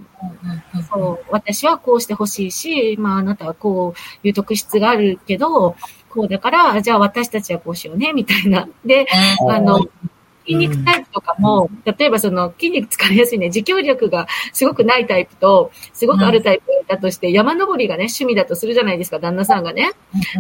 [0.91, 5.75] そう、私はこうしてほしいし、まああなたはこういう特質があるけど、
[6.09, 8.69] こうだから、じゃあ私たちはこうしようね、みたいな。
[8.85, 9.07] で、
[9.49, 9.81] あの、
[10.47, 19.93] 筋肉タイプとかも、例えばその筋肉疲れやすいね、持久力がすごくないタイプと、すごくあるタイプだとして、山登りがね、趣味だとするじゃないですか、旦那さんがね。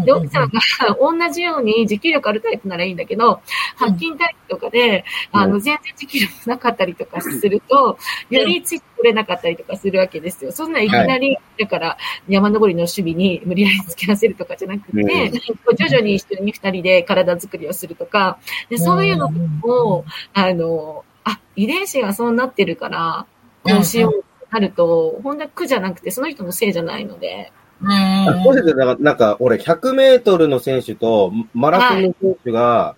[0.05, 0.61] で、奥さんが
[1.01, 3.41] 同じように持久力あるタイプならいいんだけど、
[3.77, 7.99] 腹筋タイプとかで、あの、全然持久力なかったりとかすると、
[8.31, 10.53] よりついてくれなかったりとかするわけですよ。
[10.53, 11.97] そんないきなり、だから
[12.29, 15.31] 山登りの守備に無理やりつけらせるとかじゃなくて、
[15.77, 18.39] 徐々に一緒に二人で体作りをするとか、
[18.69, 19.31] でそういうの
[19.65, 23.27] を、あの、あ、遺伝子がそうなってるから、
[23.63, 27.53] こうしようとなると、本当は苦じゃなくて、その人のせいじゃないので。
[27.83, 28.45] うん。
[28.45, 28.77] そうですよ。
[28.77, 32.97] なんか、なんか俺、100メートルの選手と、マラソンの選手が、は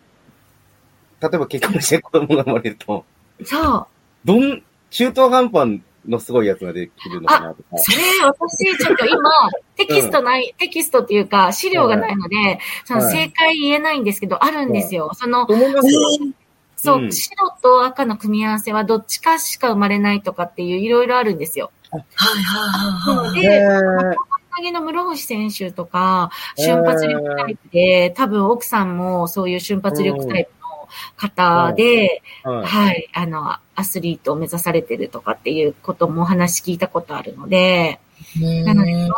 [1.20, 3.04] い、例えば結婚して子供が生まれると、
[3.44, 3.86] そう。
[4.24, 7.78] どん、中途半端のすごいやつができるのかなとか。
[7.78, 9.30] それ、私、ちょっと今、
[9.76, 15.10] テキストない、うん、テキストっていうか、資料がないので、その正解言えないんですけど、はい、あるんですよ。
[15.14, 15.46] その、
[16.76, 21.70] そう、うん、白と赤の組み合わせはどっちかしか生まれないとかっていういろいろあるんですよ。
[21.90, 22.04] はい
[22.42, 23.40] はいはい。
[23.40, 24.16] で、
[24.56, 38.00] 投げの室伏選手とか、瞬発力タイプで、多分奥さんもそういう瞬発力タイプの方で、はい、はい、あの、アスリートを目指されてるとかっていうこともお話聞いたことあるので、
[38.64, 39.08] なので、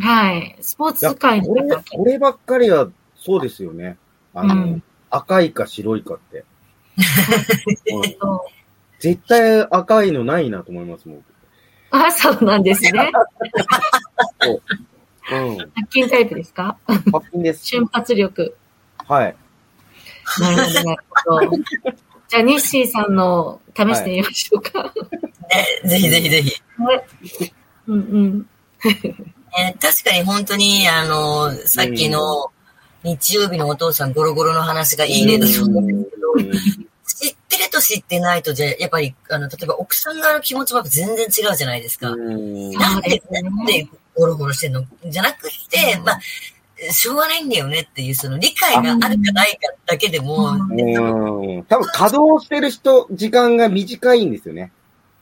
[0.00, 3.96] はい、スポーツ界の方こればっかりはそうですよね。
[4.34, 6.44] あの、うん赤いか白いかって。
[9.00, 11.24] 絶対赤いのないなと思いますもん。
[11.90, 13.10] あ、そうなんですね。
[15.32, 15.56] うん。
[15.56, 16.76] 発筋タイプですか？
[16.86, 17.66] 発筋です。
[17.66, 18.54] 瞬発力。
[18.98, 19.36] はい。
[20.40, 21.50] なるほど、なるほど。
[22.28, 24.80] じゃあ、ニッシーさんの試してみましょうか。
[24.80, 24.92] は
[25.84, 26.62] い、ぜひぜひぜひ。
[27.86, 28.46] うんうん。
[29.58, 32.50] えー、確かに本当に、あの、さっきの、
[33.04, 36.58] 日曜日のお父さんゴロゴロの話がいいねだと思うんですけど、
[37.06, 42.08] 知ってると知ってないとじゃ、やっぱり、あの、例えば奥さん側の気持ちも全然違うじゃないですか。
[42.08, 42.20] なん
[43.00, 44.84] で、なんでゴロゴロしてんの？
[45.06, 46.20] じゃなくて、まあ、
[46.90, 51.64] しょうがないんだよねっていう、その理解があるかないかだけでも、うん。
[51.64, 54.70] 多分稼働してる人、時間が短いんですよね。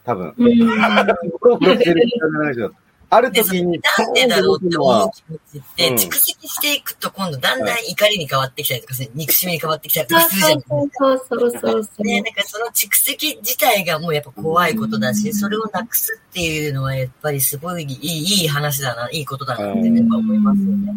[0.04, 0.34] 多分。
[0.36, 2.70] ゴロゴロしてる時間がない人
[3.08, 3.80] ある時に。
[3.98, 10.74] なんでだろうって思う気持ちって、蓄積していくと今度だんだん怒りに変わってきたりとか憎しみに変わってきたりとかするじゃないですか。
[10.98, 12.02] そうそうそうそう。
[12.02, 20.96] ね、なんかその蓄積自体がもうやっぱ怖いことだし、それをなくすっていうのはやっぱりすごいいい、いい話だな、いいことだなってやっぱ思いますよね。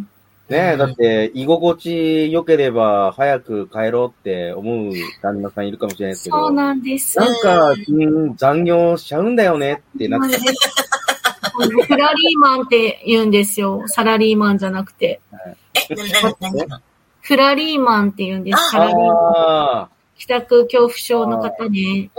[0.50, 6.38] ねえ、だって、居心地良ければ早く帰ろうって思う旦那さんいるかもしれないですけど。
[6.38, 7.20] そうなんです。
[7.20, 7.76] なんか、う
[8.32, 10.38] ん、残業しちゃうんだよねってなって。
[10.38, 13.84] フラリーマンって言うんですよ。
[13.88, 15.22] サラリーマンじゃなくて。
[17.22, 18.70] フラリーマンって言うんです。
[18.72, 20.00] サラリーマン。
[20.18, 22.10] 帰宅恐怖症の方ね。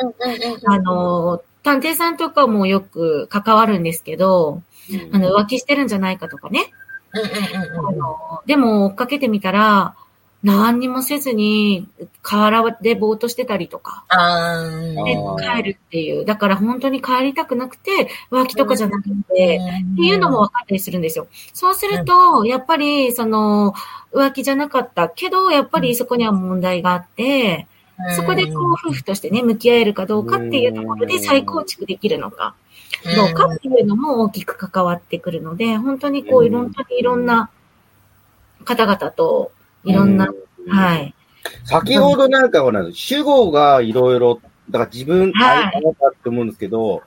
[0.67, 4.63] あの、探偵さんとかもよく関わるんですけど、
[5.13, 6.73] あの、浮気してるんじゃないかとかね。
[8.47, 9.95] でも、追っかけてみたら、
[10.43, 11.87] 何にもせずに、
[12.23, 14.05] 河原でぼーっとしてたりとか。
[15.05, 16.25] で、帰るっていう。
[16.25, 21.27] だから本当に帰りたくなくて、浮気とかじゃなくて、っていうのも分かったりするんですよ。
[21.53, 23.75] そうすると、やっぱり、その、
[24.13, 27.67] 浮気じゃなかったけど、やっぱりそこには問題があって、
[28.17, 32.55] そこでこう、夫婦としてね、向き合えるかどうかっていうところで再構築できるのか、
[33.17, 37.51] どうかっていうのも大きく関わってくるので、本当にこう、いろんいろんな
[38.65, 39.53] 方々と、
[39.85, 40.33] いろんな、
[40.69, 41.15] はい。
[41.65, 44.41] 先ほどなんかほら、主語がいろいろ、
[44.71, 47.03] だから自分、はい、だって思うんですけど、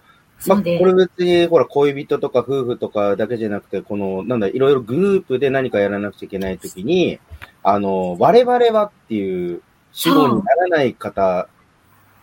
[0.48, 7.20] まあ、これ別に、ほら、恋人とか夫婦とかだけじゃなくて、この、なんだ、いろいろグループで何かやらなくちゃいけないときに、
[7.64, 9.62] あの、我々はっていう
[9.94, 11.48] 主語にならない方、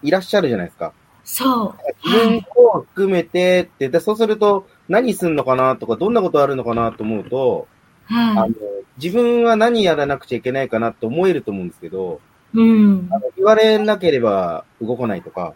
[0.02, 0.92] いらっしゃるじゃないですか。
[1.24, 1.74] そう。
[2.04, 7.68] 自分を含めてって、で、そうすると、何すんのかなとか、どんなことあるのかなと思うと、
[8.06, 8.54] はい、あの
[9.00, 12.20] 自分は何やらなくちゃいけないかなと思えると思うんですけど、
[12.52, 15.54] うん、あの言われなければ動かないとか、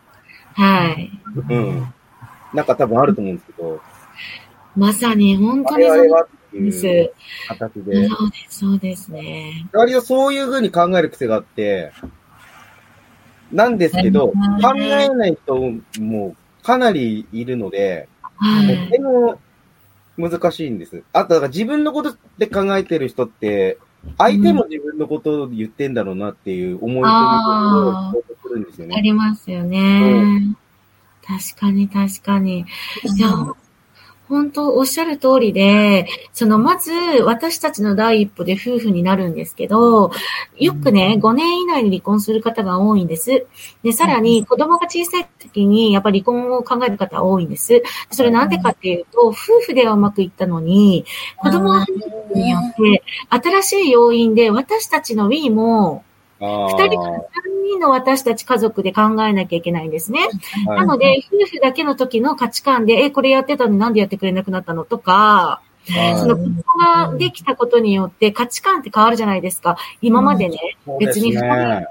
[0.54, 1.10] はい。
[1.48, 1.92] うん。
[2.52, 3.80] なんか多分あると思うんですけど。
[4.76, 6.28] まさに、本当にそう
[6.60, 7.12] です。
[7.48, 8.08] 形で。
[8.08, 9.66] そうです、そうですね。
[9.72, 11.92] 割とそういうふうに考える癖があって、
[13.52, 14.34] なんですけど、考
[14.76, 19.38] えない人もかなりいるので、はい、でも
[20.16, 21.02] 難しいんです。
[21.12, 23.78] あと、だから自分のことで考えてる人って、
[24.18, 28.96] 相手も自分のことを言ってんだろうなっていう思い込みをするんですよね。
[28.96, 30.56] ありますよね。
[31.26, 32.66] 確かに確かに。
[33.16, 33.56] いや、本
[34.50, 36.92] 当おっしゃる通りで、そのまず
[37.24, 40.10] 私たちの第一歩で夫婦になるんですけど、
[40.58, 43.46] よくね、5年以内に離婚する方が多いんです。
[43.82, 47.82] で、さらに子供が小さい時にやっぱり離婚を考える方多いんです。
[48.10, 49.32] それなんでかっていうと、夫
[49.66, 51.04] 婦ではうまくいったのに、
[51.38, 56.04] 子供が増えることによって、新しい要因で私たちの Wii も
[56.44, 57.28] 二人から三
[57.64, 60.28] 人の私たち家族で考えなきゃいけないんですね。
[60.66, 65.62] はい、なので、夫婦だけの時の価値観で、え、これやってたのになんでやってくれなくなったのとか、
[66.18, 69.76] その子供ができたことによって価値観って変わるじゃないですか。
[70.00, 71.86] 今までね、うん、別に二人、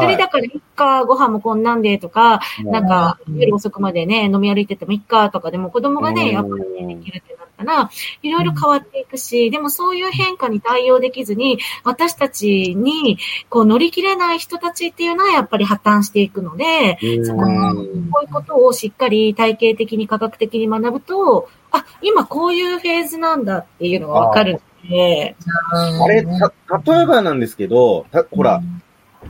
[0.00, 7.90] 二人だからいっか、ご飯もこんなんでとか、なんか夜遅くまでね、飲み歩いててもいっかとか、でも子供がね、やっぱりできるってったら、
[8.22, 13.18] いろいろ変わっていくし、でもそういう変化に対応できずに、私たちに、
[13.50, 25.36] こう乗り切れない人たちっていうのはやっぱり破綻していくので、そこの、こういうことをしっかり体系的に科学的に学ぶと、あ、今こういうフェーズなんだっていうのがわかるので。
[26.00, 28.62] あれ、た、例えばなんですけど、たほら、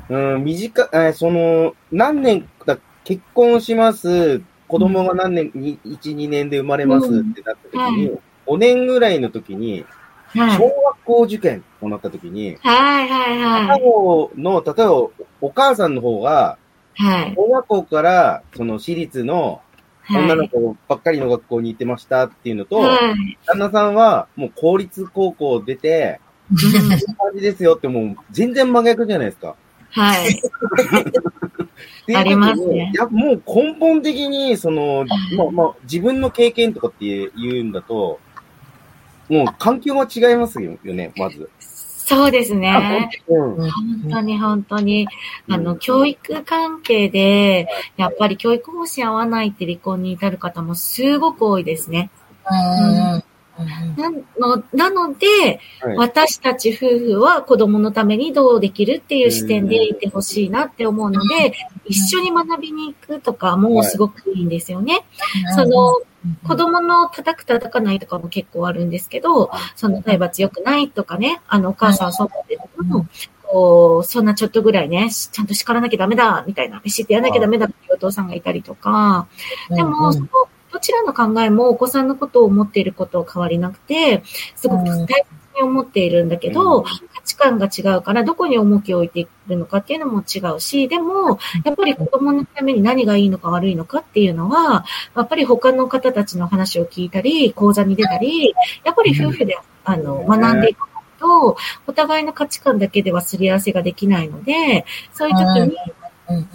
[0.08, 9.84] うん、短、えその、何年だ、結婚します、子供が何年、1、2年で生まれますってなった時に、うん、5年ぐらいの時に、
[10.34, 14.40] 小学校受験となった時に、はいはいはい。
[14.40, 14.92] の、例えば
[15.40, 16.58] お母さんの方が、
[16.94, 17.34] はい。
[17.34, 19.62] 小学校から、その私立の
[20.10, 29.54] 女の子ばっかりの学校に行ってましたっていうのと、はい、旦那さんはもう公立高校出て、こういう感じですよってもう全然真逆じゃないですか。
[29.90, 30.40] はい。
[32.14, 32.90] ありますね。
[32.94, 35.04] いや、もう根本的に、その、
[35.36, 38.18] まあまあ、自分の経験とかって言うんだと、
[39.28, 41.50] もう環境は違いますよね、まず。
[41.60, 43.10] そうですね。
[43.26, 45.06] 本当に本当に。
[45.50, 47.68] あの、教育関係で、
[47.98, 52.10] やっぱり教育方針合わないって離婚に至る方もすごく多いですね。
[52.50, 53.22] うん
[53.96, 61.52] なのなので、はい、私たち夫婦は子供のためにどうできるっていう視点でいてほしいなって思うので、
[61.84, 65.04] 一緒に学びに行くとかもすごくいいんですよね。
[65.44, 66.00] はい、その、
[66.46, 73.06] 子供の叩く叩かないとかも結構あるんですけど、その体罰良くないとかね、あのお母さんそう思ってるも、
[73.48, 79.26] こう、そんなちょっとぐらいね、ちゃんと叱らなきゃダメだ、みたいな、ビシってやらなきゃダメだっていうお父さんがいたりとか、
[79.70, 80.28] でも、その
[80.72, 84.22] どちらの考えもお子さんのことを思っていることは変わりなくて、
[84.54, 85.08] すごく大切
[85.56, 86.90] に思っているんだけど、うん、価
[87.24, 94.84] 値観が違うから、どこに重きを置いているのかっていうのも違うし、でも、やっぱり子供のために何がいいのか悪いのかっていうのは、
[95.16, 98.54] やっぱり他の方たちの話を聞いたり、講座に出たり、
[98.84, 100.86] やっぱり夫婦で、あの、学んでいく
[101.18, 101.56] と、
[101.86, 105.76] お互いの価値観だけではすり合わせができないので、そういう時に、
[106.30, 106.36] うん。
[106.36, 106.46] うん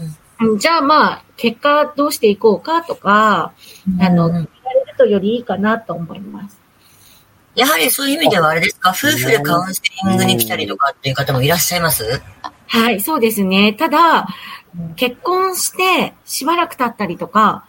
[0.57, 3.53] じゃあまあ、結果どうしていこうかとか、
[3.99, 4.39] あの、聞か
[4.73, 6.59] れるとよりいいかなと思います。
[7.55, 12.21] やはりそういう意味ではあれですか、夫婦でカウンセリングに来たりとかっていう方もいらっしゃいます？
[12.67, 13.73] はい、そうですね。
[13.73, 14.27] ただ、
[14.95, 17.65] 結婚してしばらく経ったりとか、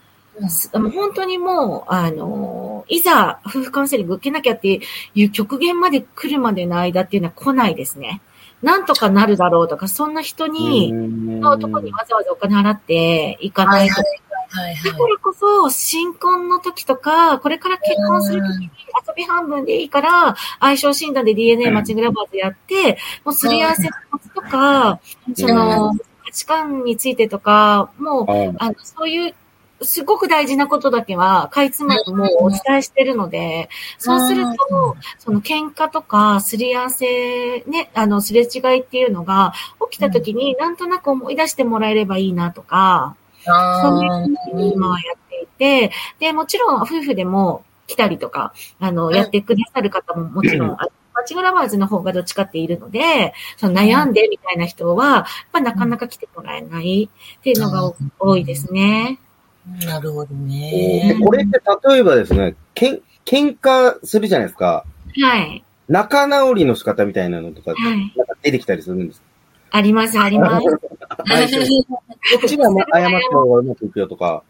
[0.73, 4.81] 本当にもう、あの、いざ夫婦カウンセリング受けなきゃって
[5.13, 8.21] いう極限まで来るまでの間っていうのは来ないですね。
[8.61, 13.95] なんとかなるだろうとか、そんな人に、のとこにわざわざお金払っていかないと。
[13.95, 18.71] だからこそ、新婚の時とか、これから結婚する時に
[19.07, 24.99] 遊び半分でいいから、相性診断で DNA マッチングラバーズやって、もうすり合わせのコツとか、
[25.35, 25.93] その、
[26.23, 28.25] 価値観についてとか、もう、
[28.57, 29.35] あの、そういう
[29.81, 39.53] すごく大事なことだけは、かいつまんもお伝えしてるので、そうすると、その喧嘩とか、すり合わせ、ね、あの、すれ違いっていうのが
[39.91, 57.09] 起きた時に、なんとなく思い出してもらえればいいなとか、そういうふうに今はやっていて、で、もちろん夫婦でも来たりとか、あの、やってくださる方ももちろんあマチグラバーズの方がどっちかっているので、その悩んでみたいな人は、まあ、なかなか来てもらえない
[57.39, 59.19] っていうのが多いですね。
[59.85, 61.17] なるほどね。
[61.23, 64.85] これって例えばですね、けん、喧嘩するじゃないですか。
[65.21, 65.63] はい。
[65.87, 67.81] 仲直りの仕方みたいなのとか、はい、
[68.15, 69.21] なんか出てきたりするんです
[69.71, 70.65] あります、あります。
[70.65, 70.77] こ
[72.43, 74.43] っちが謝った方がうまくいくよとか。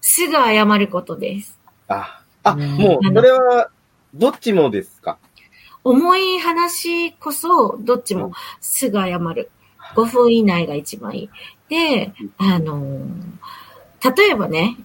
[0.00, 1.58] すぐ謝ることです。
[1.88, 3.70] あ、あ、もう、それは、
[4.14, 5.18] どっちもですか？
[5.84, 9.50] 重い話こそ、どっちもすぐ謝る。
[9.94, 11.30] 5分以内が一番いい。
[11.68, 13.06] で、あの、
[14.16, 14.76] 例えばね、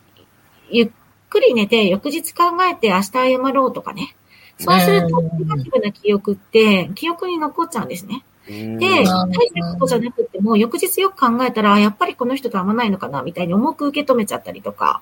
[0.70, 0.90] ゆっ
[1.30, 4.16] くり寝て、翌日考えて明日謝ろうとかね。
[4.58, 8.24] そうすると、ネガティブな記憶って、記憶に残っちゃうんですね。
[8.48, 9.06] で、大し
[9.54, 15.02] たことじゃなくても、翌日よく考えたら、やっぱりこの人と合わないのかな、みたいに重く受け止めちゃったりとか。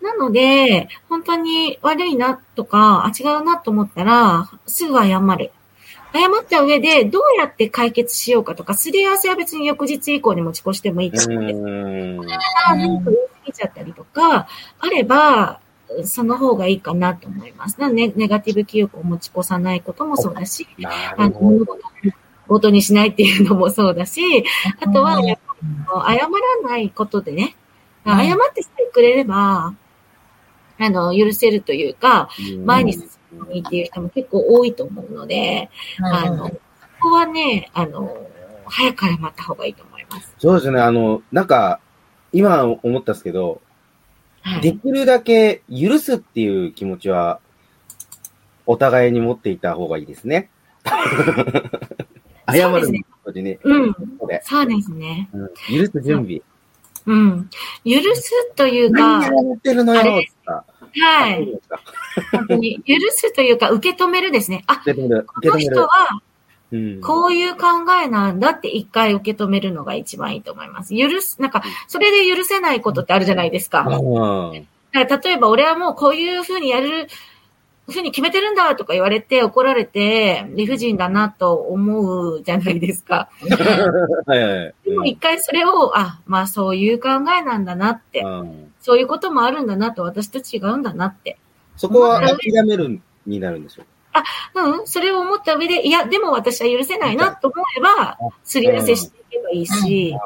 [0.00, 5.50] なので、本当に悪いなとか、あ、違うなと思ったら、すぐ謝る。
[6.12, 11.60] 謝った上で、どうやって解決しようかとか、すり合わせは別に翌日以降に持ち越してもいいかもです。
[11.60, 12.38] これが
[12.70, 14.48] 何か言い過ぎちゃったりとか、
[14.78, 15.60] あれば、
[16.04, 17.80] その方がいいかなと思います。
[17.80, 20.66] なネネガティブ記憶を持ち越さないこともそうだし、
[21.16, 21.82] あの、物事
[22.46, 24.44] ごとにしないっていうのもそうだし、
[24.80, 25.36] あとは、謝
[26.28, 27.54] らないことでね、
[28.04, 29.74] 謝ってさえくれれば、
[30.78, 32.28] あの、許せるというか、
[32.64, 35.70] 前に進むっていう人も結構多いと思うので、
[36.00, 36.60] あの、こ
[37.00, 38.16] こはね、あの、
[38.66, 40.34] 早く謝った方がいいと思います。
[40.38, 41.80] そうですね、あの、なんか、
[42.32, 43.60] 今思ったんですけど、
[44.42, 47.40] はい、できるだけ許すっていう気持ちは、
[48.66, 50.50] お互いに持っていた方がいいですね。
[52.50, 52.86] 謝る
[53.26, 53.58] のにね。
[53.62, 53.94] うん。
[54.42, 55.28] そうですね。
[55.32, 56.42] うん、許す準備。
[57.06, 57.48] うん。
[57.84, 60.22] 許すというか、何やってるのよ
[60.94, 61.48] はい。
[62.32, 64.64] 本当に、許すというか、受け止めるですね。
[64.66, 64.82] あ。
[64.84, 64.92] こ
[65.42, 66.20] の人は、
[67.02, 70.94] こういう考えなんだって一回受け止めるのが一番いいと思います。
[70.94, 73.84] 許す、なんか、それで許せないことってあるじゃないですか。
[73.84, 77.08] だから例えば、俺はもうこういうふうにやる
[77.92, 83.30] ふうに決めてるんだとか言われて怒られて理不尽だなと思うじゃないですか。
[84.26, 91.38] はいはい、でも一回それを、あ、まあそういう考えなんだなって、うん、そういうこともあるんだなと、私と違うんだなって。
[91.76, 94.24] そこは諦めるになるんでしょうあ、
[94.54, 100.16] うん、それを思った上で、いや、でも私は許せないなと思えば、すり合わせしていけばいいし、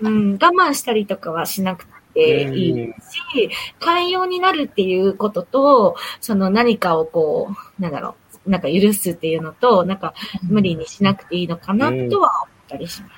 [0.00, 13.17] うん、我慢したりとかはしなくて、ていいし、寛容になるっていうことと、その何かをこう、なんだろう、なんか許すっていうのと、なんか無理にしなくていいのかなとは思ったりします。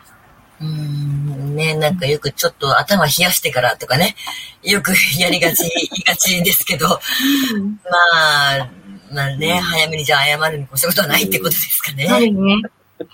[0.60, 4.14] うんね、なんかよくちょっと頭冷やしてからとかね、
[4.62, 6.96] よくやりがち、言いがちですけど、ま
[8.60, 8.68] あ、
[9.12, 12.06] まあね、早めにじゃあ謝るに越したことはないってことですかね。
[12.06, 12.62] はいね。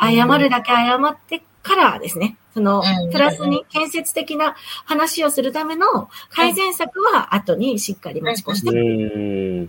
[0.01, 2.37] 謝るだけ謝ってからですね。
[2.53, 2.83] その、
[3.13, 9.69] プラスに建設的な話をするための改善策は後にしっかり持ち越して。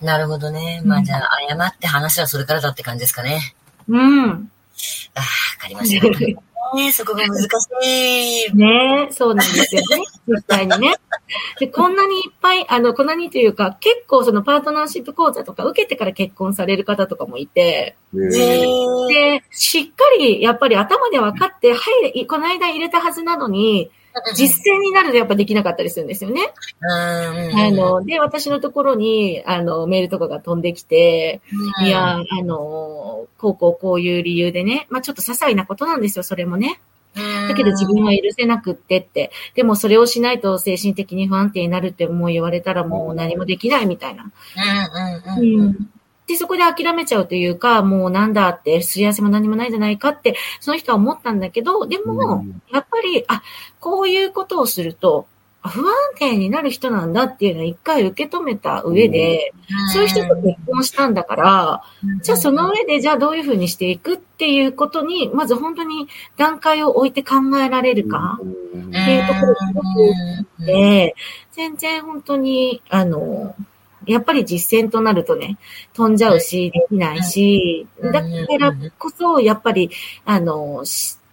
[0.00, 0.82] なるほどね。
[0.84, 3.54] まあじゃあ、謝って話はそれからだって感じですかね。
[3.88, 4.50] うん。
[5.14, 5.26] ああ、わ
[5.58, 6.06] かりました。
[6.74, 8.56] ね、そこが難しい。
[8.56, 10.04] ねそうなんですよね。
[10.26, 10.94] 実際にね。
[11.60, 21.80] で、こんなにいっぱい、あの、こんなにというか、結構そのパートナーシップ講座とか受けてから結婚される方とかもいて、で、しっかりやっぱり頭で分かって、は
[22.14, 23.90] い、この間入れたはずなのに、
[24.34, 26.52] 実践になるとやっぱできなかったりするんですよね。
[27.54, 31.40] あの、で、私のところに、あの、メールとかが飛んできて、
[31.84, 36.80] いや、あの、こうこうこういう理由でね、まあちょっと些細なことなんですよ、それもね。
[37.48, 39.30] だけど自分は許せなくってって。
[39.54, 44.24] でもそれをしないと精神的に不安定になるってもう言われたらもう何もできないみたいな。
[45.38, 45.90] うん
[46.26, 53.42] で、そこで諦めちゃうというか、もうなんだって、すり合わせも何もないんじゃないかって、その人は思ったんだけど、でも、やっぱり、あ、
[53.80, 55.26] こういうことをすると、
[55.66, 59.54] 不安定になる人なんだっていうのを一回受け止めた上で、
[59.94, 61.82] そういう人と結婚したんだから、
[62.22, 66.06] じゃあその上でじゃあどういうふうにしていくっていうことに、まず本当に
[66.36, 68.44] 段階を置いて考えられるかっ
[68.90, 69.82] ていうところがすご
[70.64, 71.16] くて、
[71.52, 73.54] 全然本当に、あの、
[74.06, 75.58] やっぱり実践となるとね、
[75.94, 78.28] 飛んじゃうし、できないし、だか
[78.58, 79.90] らこそ、やっぱり、
[80.24, 80.84] あの、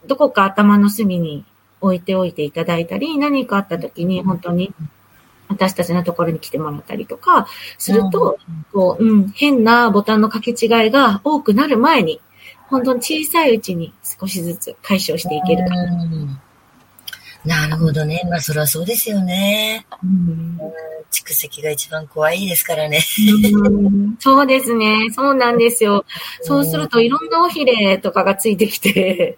[0.07, 1.45] どこか頭の隅に
[1.79, 4.73] 置いておいていただいたり、何かあった時に本当に
[5.47, 7.47] 私たちのところに来てもらったりとか
[7.77, 8.37] すると、
[8.71, 12.21] こう、うん、変なボタンの掛け違いが多くなる前に、
[12.69, 16.41] 本当に小さいうちに少しずつ解消していけるかな。
[17.45, 18.21] なるほどね。
[18.29, 19.85] まあ、それはそうですよね。
[20.03, 20.57] うん、
[21.11, 23.01] 蓄積が一番怖いですからね。
[24.19, 25.09] そうですね。
[25.13, 26.05] そうなんですよ。
[26.41, 29.37] そうすると、いろんなおひれとかがついてきて、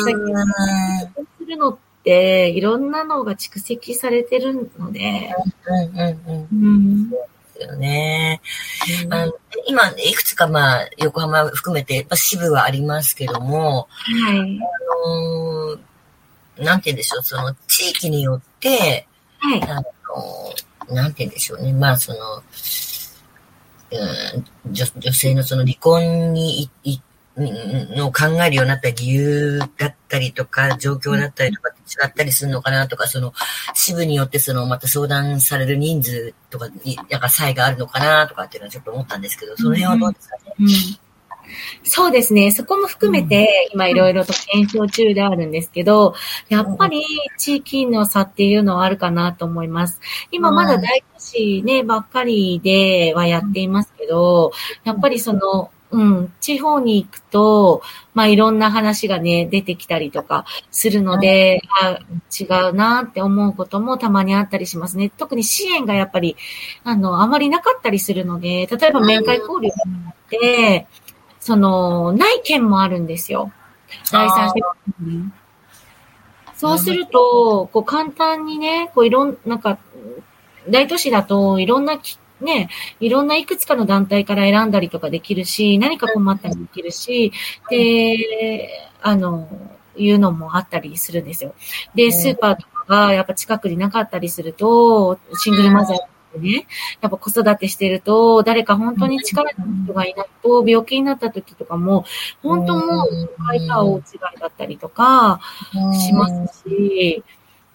[0.00, 5.34] するのって、いろんなのが蓄積されてるので。
[5.66, 6.48] うんうんうん。
[6.52, 7.10] うん
[7.60, 8.40] よね。
[9.04, 9.32] うん、
[9.66, 14.38] 今、いくつかまあ、横浜含めて、支部はありますけども、はい。
[14.38, 14.40] あ
[15.08, 15.89] のー
[16.60, 19.06] なんて言うんでしょう、その地域によって、
[19.38, 19.62] はい。
[19.62, 19.76] あ
[20.88, 21.72] の、なんて言うんでしょうね。
[21.72, 22.18] まあ、その、
[23.92, 27.00] うん、女女性のその離婚にい、い、
[27.36, 33.32] の考えるようになった理由だったりとか、状況だったりとか違ったりするのかなとか、その
[33.74, 40.54] 支部によってそのまた相談される人数とかに、なんか差異があるのかなとかっていうのはちょっと思ったんですけど、その辺はどうですかね？
[40.60, 40.66] うん
[41.82, 42.50] そうですね。
[42.50, 46.14] そこも含めて、今いろいろと検証中であるんですけど、
[46.48, 47.02] やっぱり
[47.38, 50.00] 地域の差っていうのはあるかなと思います。
[50.30, 54.52] 今まだ大都市ね、ばっかりではやっていますけど、
[54.84, 57.82] やっぱりその、うん、地方に行くと、
[58.14, 61.98] まあいろんな話がね、出てきたりとかするので、あ
[62.38, 65.10] 違うなって思うこともたまにあったりしますね。
[65.10, 66.36] 特に支援がやっぱり、
[66.84, 69.74] あの、あまりなかったりするので、例えば面会交流が
[70.08, 70.86] あって、
[71.50, 73.50] その、ない県もあるんですよ。
[74.12, 74.54] 第三者
[76.54, 79.76] そうすると、こう簡単にね、こういろん、なんか、
[80.68, 81.98] 大都市だといろんな
[82.40, 82.68] ね、
[83.00, 87.32] いろんないくつかの団体から選んだりとかできるし、何か困ったりできるし、
[87.68, 88.68] で、
[89.02, 89.48] あの、
[89.96, 91.52] いうのもあったりするんですよ。
[91.96, 95.96] で、スーパーとかがやっぱ近くになかったりすると、シングルマザー
[96.38, 96.66] ね、
[97.00, 102.04] やっぱ子育てしてると、誰か本当に力の人がいないと、病気になった時とかも、
[102.42, 104.02] 本当もう、会社大違い
[104.40, 105.40] だったりとか、
[105.92, 107.24] しますし、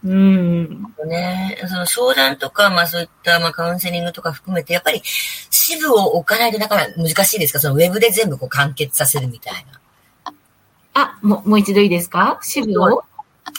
[0.03, 0.85] うん。
[1.07, 7.59] ね、その相談とか、まあそういったまあカウンセリングとか含めて、やっぱり支部を置かないとだから難しいですか？
[7.59, 10.33] そのウェブで全部こう完結させるみたいな。
[10.93, 12.37] あ、もう、もう一度いいですか？
[12.43, 13.03] 支部を？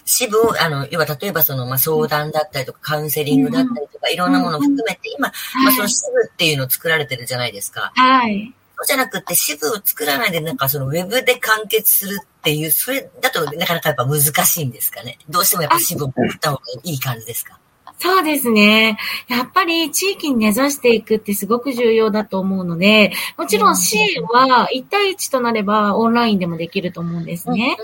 [0.04, 5.28] 支部を、あの、要は例えばその、まあ、相談だったりとか、カウンセリングだったりとか、いろんなものを含めて、今、
[5.64, 7.92] まあ、その支部っていうのを作られてるじゃないですか。
[7.94, 8.52] はい。
[8.78, 15.18] そうじゃなくて、支部を作らないで、なんかそのウェブで完結するっていう、それだとなかなかやっぱ難しいんですかね。
[15.28, 17.58] どうしてもやっぱ支部を送った方がいい感じですか？
[17.98, 18.98] そうですね。
[19.26, 27.76] やっぱり地域に根ざしていくってすごく重要だと思うので、もちろん支援は1対1となればオンラインでもできると思うんですね。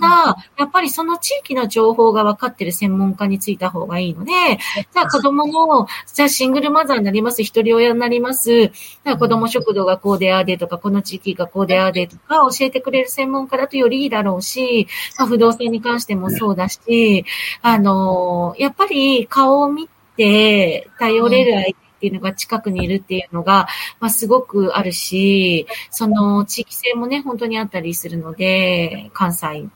[0.00, 14.86] だ、やっぱりその地域の情報が分かってる専門家についた方がいいので、じゃあ子供の、じゃあシングルマザーになります、一人親になります、じゃあ子供食堂がこうでああでとか、この地域がこうでああでとか教えてくれる専門家だとよりいいだろうし、
[15.18, 17.26] まあ、不動産に関してもそうだし、
[17.60, 23.68] あの、やっぱり顔顔を見て頼れる相手っていうのが近くにいるっていうのが、
[24.00, 29.66] まあ、すごくあるし、その地域性もね、本当にあったりするので、関西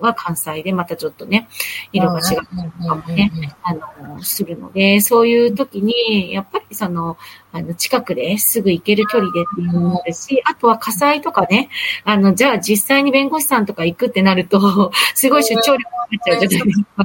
[0.00, 1.46] は関西でまたちょっとね、
[1.92, 3.30] 色が違うかもね、
[3.62, 7.18] あの、するので、そういう時に、やっぱりその、
[7.52, 11.68] あの、近くですぐ行ける距離でっていうのもあるし、あとは火災とかね、
[12.04, 17.04] あの、じゃあ実際に弁護士さんとか行くってなると、すごい出張料になっちゃうじゃないですか。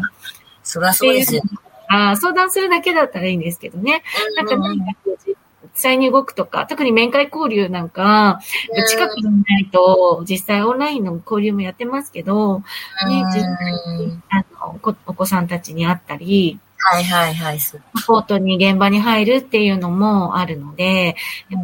[0.63, 1.41] そりゃそうですよ。
[1.89, 4.03] あ相談するだけだったらいいんですけどね。
[4.35, 4.85] なんか何か
[5.25, 5.35] 実
[5.73, 8.39] 際に動くとか、特に面会交流なんか、
[8.87, 17.59] 近くにいないと、実際オンラインの交流もやってますけど、ね、実際にあのお子さんたちに会ったり、はいはいはい。
[17.59, 17.77] サ
[18.07, 21.15] ポートに現場に入るっていうのもあるので、
[21.49, 21.55] い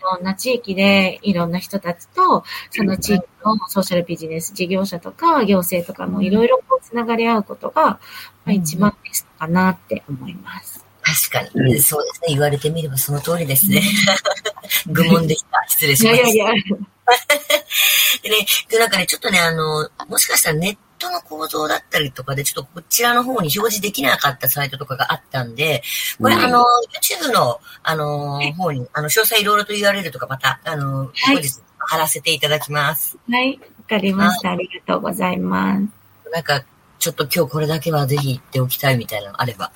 [0.00, 8.00] ろんな地域でいろんな人たちと、その地域のソーシャルビジネス事業者とか行政とかもいろいろつながり合うことが、ま
[8.46, 10.84] あ、一番ベストかなって思います。
[11.30, 12.28] 確かに、そうですね。
[12.28, 13.82] 言われてみればその通りですね。
[14.86, 15.64] 愚問でした。
[15.68, 16.24] 失礼しました。
[16.24, 16.62] いやいやいや。
[18.22, 25.82] でね、で、なんかね、ちょっとね、あの、もしかしたらネットの構造だったりとかで、ちょっとこちらの方に表示できなかったサイトとかがあったんで、
[26.20, 26.64] これ、うん、あの、
[27.20, 33.16] YouTube の、あの、方に、あの、詳細いろいろと言われるとか、また、あの、後日貼らせていただきます。
[33.30, 34.50] はい、わかりました。
[34.50, 35.88] ありがとうございます。
[36.32, 36.64] なんか、
[36.98, 39.70] ちょっと今日これだけはぜひ言っておきたいみたいなのあれば。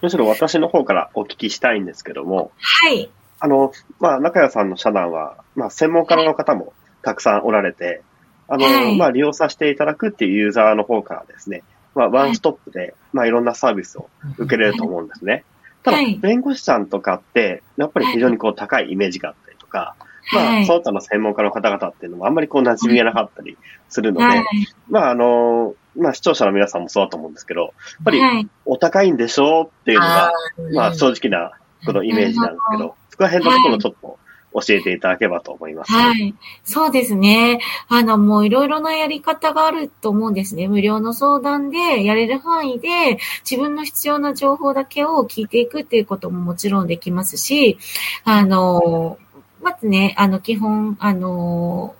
[0.00, 2.52] むしろ私の方からお聞きしたいんですけども。
[2.60, 3.10] はい。
[3.40, 6.72] あの、まあ、中谷さんの社団は、まあ、専門家の方も
[7.02, 8.02] たくさんおられて、
[8.48, 11.62] あの、はい、まあ、利用させていただくっていうユーザーの方からですね、
[11.94, 15.44] まあ、ワンストップで、まあ、いろんなサービスを受けれると思うんですね。
[15.82, 19.94] ただ、弁護士さんとかって、やっぱり非常にこう高いイメージがあったりとか、
[20.32, 23.56] まあ、その他の専門家の方々っていうのもあんまりこう馴染みがなかったり
[23.88, 24.44] するので、
[24.88, 27.70] まあ、あの、まあ、視聴者の皆さんもそうだと思うんですけど、やっ
[28.04, 30.32] ぱり、お高いんでしょうっていうのが、
[30.74, 31.52] まあ、正直な、
[31.86, 34.17] このイメージなんですけど、そこら辺のところちょっと、
[34.54, 35.92] 教えていただければと思います。
[35.92, 36.34] はい。
[36.64, 37.60] そうですね。
[37.88, 40.68] あの、もういろいろなやり方があると思うんですね。
[40.68, 43.18] 無料の相談で、やれる範囲で、
[43.48, 47.78] 自分の必要な情報だけを聞いていくっていうことももちろんできますし、
[48.24, 49.18] あの、
[49.62, 51.94] まずね、あの、基本、あの、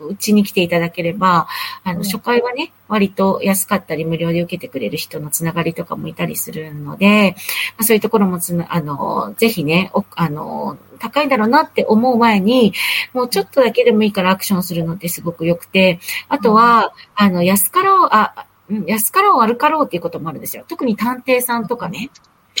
[0.00, 1.48] うちに来ていただければ、
[1.84, 7.34] あの、初回はね、割と安かったり無料で受けてくれる人のつながりとかもいたりするので、
[7.76, 12.72] まあ、そういうところもつな、あの、ぜひね、あの、高いだろうなって思う前に、
[13.12, 18.46] もうちょっとだけでもいいからアクションするのってすごく良くて、あとは、あの、安かろう、あ、
[18.86, 20.64] 安かろう悪かろうっていうこともあるんですよ。
[20.68, 22.10] 特に探偵さんとかね。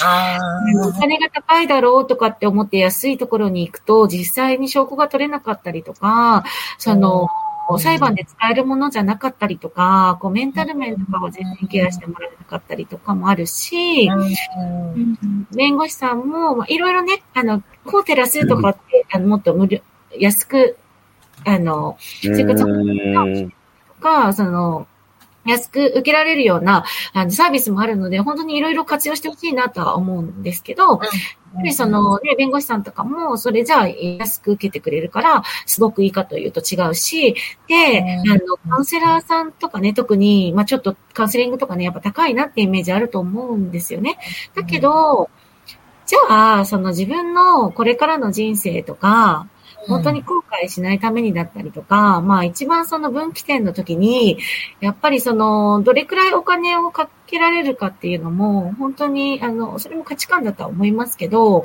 [0.04, 6.44] お金が高いだろうとかって思って安いところに行くと、実際に証拠が取れなかったりとか、
[6.78, 7.28] その、
[7.78, 15.46] 裁判で使えるものじゃなかったりとか、こうメンタル面とかを全然ケアしてもらえなかったりとかもあるし、うん。
[15.54, 19.80] 弁護士さんも、いろいろね、あの、コーテラスとかって、あのもっと無料、
[20.18, 20.78] 安く、
[21.44, 23.50] あの、生活保護
[23.94, 24.86] とか、その、
[25.48, 30.98] 安く受けられるようなあのサービスもあるので、本当にいろいろ活用してほしいなとは思うんですけど、やっ
[31.56, 37.34] ぱりその、ね、弁護士さんとかも、それじゃあ安く受けてくれるから、すごくいいかというと違うし、
[37.66, 44.18] で、あの、カウンセラーさんとかね、特に、まあちょっとカウンセリングとかね、やっぱ高いなってイメージあると思うんですよね。
[44.54, 45.30] だけど、
[46.06, 49.46] じゃあ、その自分のこれからの人生とか、
[49.86, 54.38] 本当に後悔しないためにだったりとか、まあ一番その分岐点の時に、
[54.80, 61.64] やっぱりその、どれくらいお金をかけられるかっていうのも、本当に、あの、それも価値観だとは思いますけど、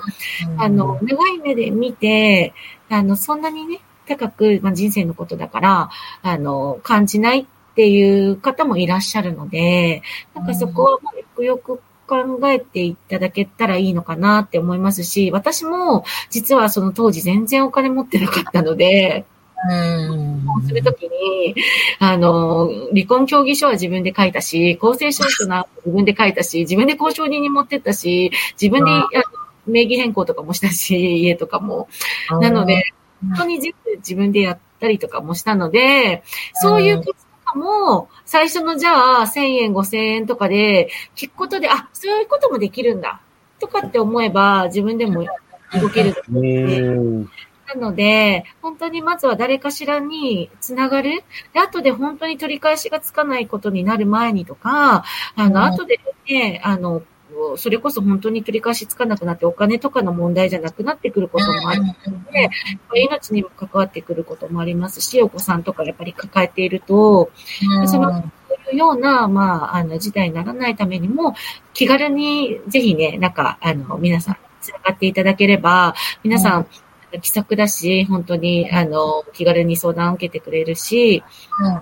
[0.58, 2.54] あの、長い目で見て、
[2.90, 5.90] あの、そんなにね、高く、まあ、人生のことだから、
[6.22, 7.46] あの、感じないっ
[7.76, 10.02] ていう方もいらっしゃるので、
[10.36, 11.00] なんかそこはよ
[11.36, 11.82] くよく
[12.14, 19.26] 考えていただけたらいいのかなって思いますし、私も実はその当時全然お金持ってなかったので、
[19.70, 20.68] うん。
[20.68, 21.56] するときに、
[22.00, 28.92] あの、離婚協議書は自分で書いたし、公正証書は自分で書いたし、自分で交渉人に持ってったし、自分で
[29.66, 31.88] 名義変更とかもしたし、家とかも。
[32.42, 32.92] なので、
[33.22, 36.24] 本当に全部自分でやったりとかもしたので、
[36.56, 37.16] そういうこと
[37.56, 43.22] も、最初のじゃあ1000円、5000円とかで聞くことで、あ、そういうこともできるんだ。
[43.60, 45.26] とかって思えば自分でも
[45.74, 46.14] 動ける
[47.68, 51.24] なので、本当にまずは誰かしらにつながる。
[51.54, 57.02] で、後で本当に取り返しがつかないことになる前にとか、あの、後でね、あの、
[57.58, 61.94] それこそ本当に取り返しつかなくなってお金とかの問題じゃなくなってくることもあるの
[62.32, 62.50] で、
[62.96, 67.32] 命にも関わってくることもありますし、お子さんとかやっぱり抱えていると、
[67.88, 68.12] その、
[68.66, 71.36] そういうような、まあ、あの、事態にならないためにも、
[71.74, 76.68] 気軽にぜひね、なんか、あの、皆さん、つながっていただければ、皆さん、
[77.20, 81.24] 気さくだし、本当に、あの、気軽に相談を受けてくれるし、
[81.60, 81.80] うんうんうん、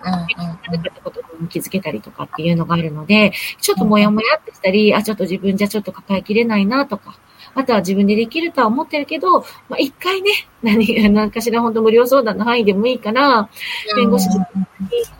[1.04, 7.18] ことに気づけたりとかっていうのがあるので、ちょっともやもやってしたり、あ、ちょっと自分じゃちょっと抱えきれないなとか、
[7.54, 10.32] あとは自分でできるとは思ってるけど、まあ、一回ね、
[10.64, 13.50] 何、何かしら本当無料相談の範囲でもいいから、
[13.96, 14.36] 弁護士に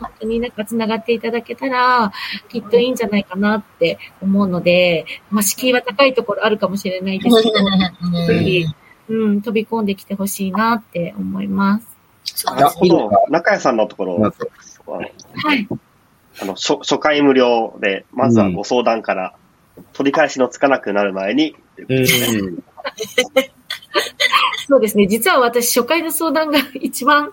[0.00, 2.12] 本当になんか繋がっていただけたら、
[2.48, 8.66] きっといいんじゃないかなって思うので、まあ、敷居は高いところあるかもしれないですけど、ぜひ、
[9.08, 11.92] うん、飛び込んできてほしいなって思います。
[12.46, 13.10] なるほど。
[13.28, 14.32] 中谷さんのところ、は
[15.54, 15.68] い。
[16.40, 19.34] あの初、初回無料で、まずはご相談から、
[19.92, 21.56] 取り返しのつかなくなる前に、
[21.88, 22.06] うん、
[24.68, 25.06] そうですね。
[25.06, 27.32] 実は私、初回の相談が一番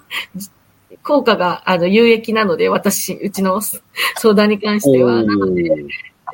[1.04, 5.24] 効果が、あの、有益なので、私、うちの相談に関しては。
[5.24, 5.86] なので、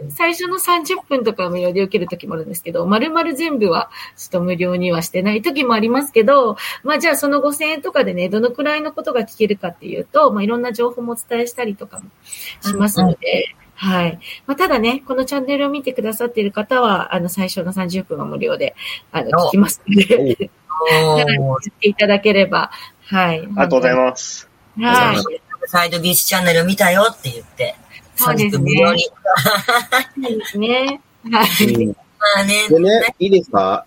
[0.10, 12.06] 最初の30分とか無料で受けるときもあるんですけど、丸々全部はちょっと無料にはしてないときもありますけど、まあじゃあその5000円とかでね、どのくらいのことが聞けるかっていうと、まあいろんな情報もお伝えしたりとかも
[12.62, 14.20] しますので、うんうん、はい。
[14.48, 18.76] まあ、ただね、このチャンネルを見てくださっている方は、あの、最初の30分は無料で、
[19.12, 22.72] あの、聞きますので、言 っていただければ、
[23.08, 23.40] はい。
[23.40, 24.50] ありがとうございます。
[24.80, 25.18] はい。
[25.68, 27.76] サイドビーチチャンネル見たよって言って、
[28.16, 28.74] そうですね。
[30.16, 31.02] そうですね。
[31.32, 31.88] はい。
[31.88, 32.68] まあね。
[32.70, 33.86] でね、いいですか？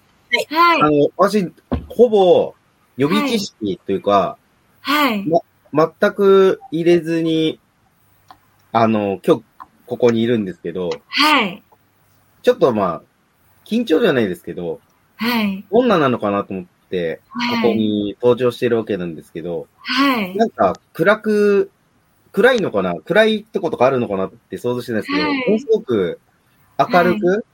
[0.51, 0.83] はい。
[0.83, 1.51] あの、私、
[1.89, 2.55] ほぼ
[2.97, 4.37] 予備知識というか、
[4.81, 5.25] はい。
[5.73, 7.59] ま、全く入れずに、
[8.73, 9.43] あの、今日、
[9.87, 11.63] ここにいるんですけど、はい。
[12.43, 13.03] ちょっとまあ、
[13.65, 14.81] 緊張じゃないですけど、
[15.17, 15.65] はい。
[15.71, 17.21] どんななのかなと思って、
[17.63, 20.37] ここに登場してるわけなんですけど、はい。
[20.37, 21.71] なんか、暗く
[22.33, 22.95] 暗いのかな？
[22.95, 26.21] 暗いってことがあるのかなって想像してないですけど、はい、ものすごく
[26.79, 27.45] 明るく、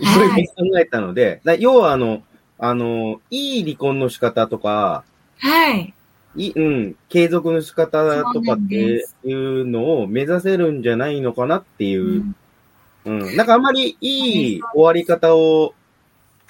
[0.00, 0.04] い。
[0.04, 2.22] ろいろ考えたので、はい、要はあの、
[2.58, 5.04] あの、いい離婚の仕方とか、
[5.38, 5.94] はい。
[6.36, 12.24] い、うん、継続の仕方とかっていうのを目指せるんじゃないのかなっていう、
[13.04, 15.74] うん、うん、なんかあんまりいい終わり方を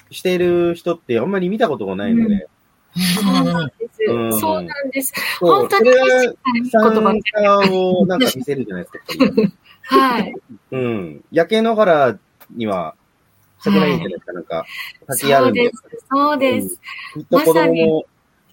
[0.09, 2.47] してる人ってあんまり見たことがないので、
[2.95, 4.03] そうなんです。
[4.09, 5.13] うん、そうなんです。
[5.39, 5.91] 本当に
[6.69, 9.55] 参加をなんか見せるじゃないですか。
[9.97, 10.33] はい。
[10.71, 11.23] うん。
[11.31, 12.17] 夜景の原
[12.51, 12.95] には、
[13.59, 14.65] したくないんじゃないですか、なんか。
[15.09, 15.71] 先あるんで。
[16.09, 16.79] そうです。
[17.13, 18.05] きっと子供も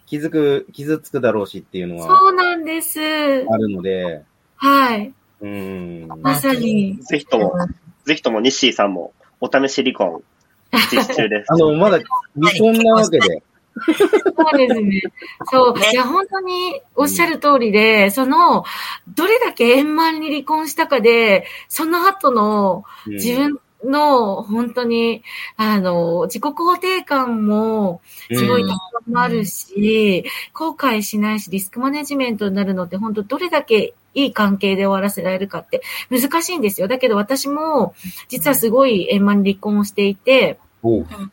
[0.07, 2.19] 気づく、傷つくだろうしっていうのは。
[2.19, 3.01] そうなんです。
[3.01, 4.23] あるので。
[4.57, 5.13] はい。
[5.41, 6.09] うん。
[6.21, 6.97] まさに。
[7.03, 7.55] ぜひとも、
[8.05, 10.23] ぜひとも、ニッシーさんも、お試し離婚
[10.91, 11.53] 実習です。
[11.53, 11.99] あの、まだ
[12.35, 13.43] 未婚なわけで。
[13.75, 15.03] そうですね。
[15.51, 15.75] そう。
[15.93, 18.65] いや、本当におっしゃる通りで、その、
[19.15, 25.23] どれだけ円満に離婚したかで、その後の自分の本当に、
[25.57, 28.01] あの、自己肯定感も
[28.33, 28.79] すごい高
[29.11, 36.89] まるし、後悔しないし、リスクマネジメントになるのって本当どれだけいい関係で終わらせられるかって難しいんですよ。
[36.89, 37.95] だけど私も
[38.29, 40.59] 実はすごい円満に離婚をしていて、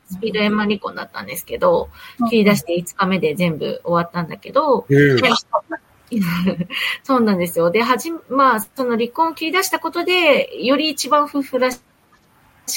[0.05, 1.89] スピード円満離婚だったんですけど、
[2.29, 4.85] 切り出して5日目で全部終わったんだけど、
[7.03, 7.71] そうなんですよ。
[7.71, 11.79] で、はじ、まあ、その離婚を切り出したことで、より一番夫婦らし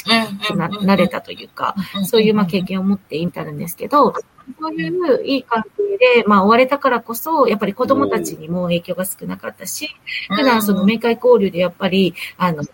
[0.03, 4.15] くななれたというか、そういうまあ経験を持っていたんですけど、
[4.61, 9.89] そういういい関係で、まあ、追われたからこそ、やっぱり子供たちにも影響が少なかったし、
[10.29, 12.65] 普段その面会交流でやっぱり、あの、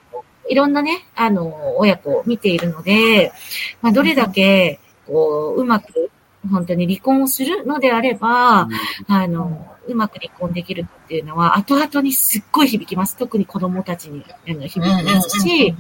[0.49, 3.33] いろんなね、あの、親子を見ているので、
[3.83, 6.11] まあ、どれだけ、こう、うまく、
[6.51, 8.69] 本当に離婚をするのであれば、
[9.09, 13.17] あの、うまく離婚できるっていうのは、後々にすっごい響きます。
[13.17, 15.75] 特に子供たちに響きますし、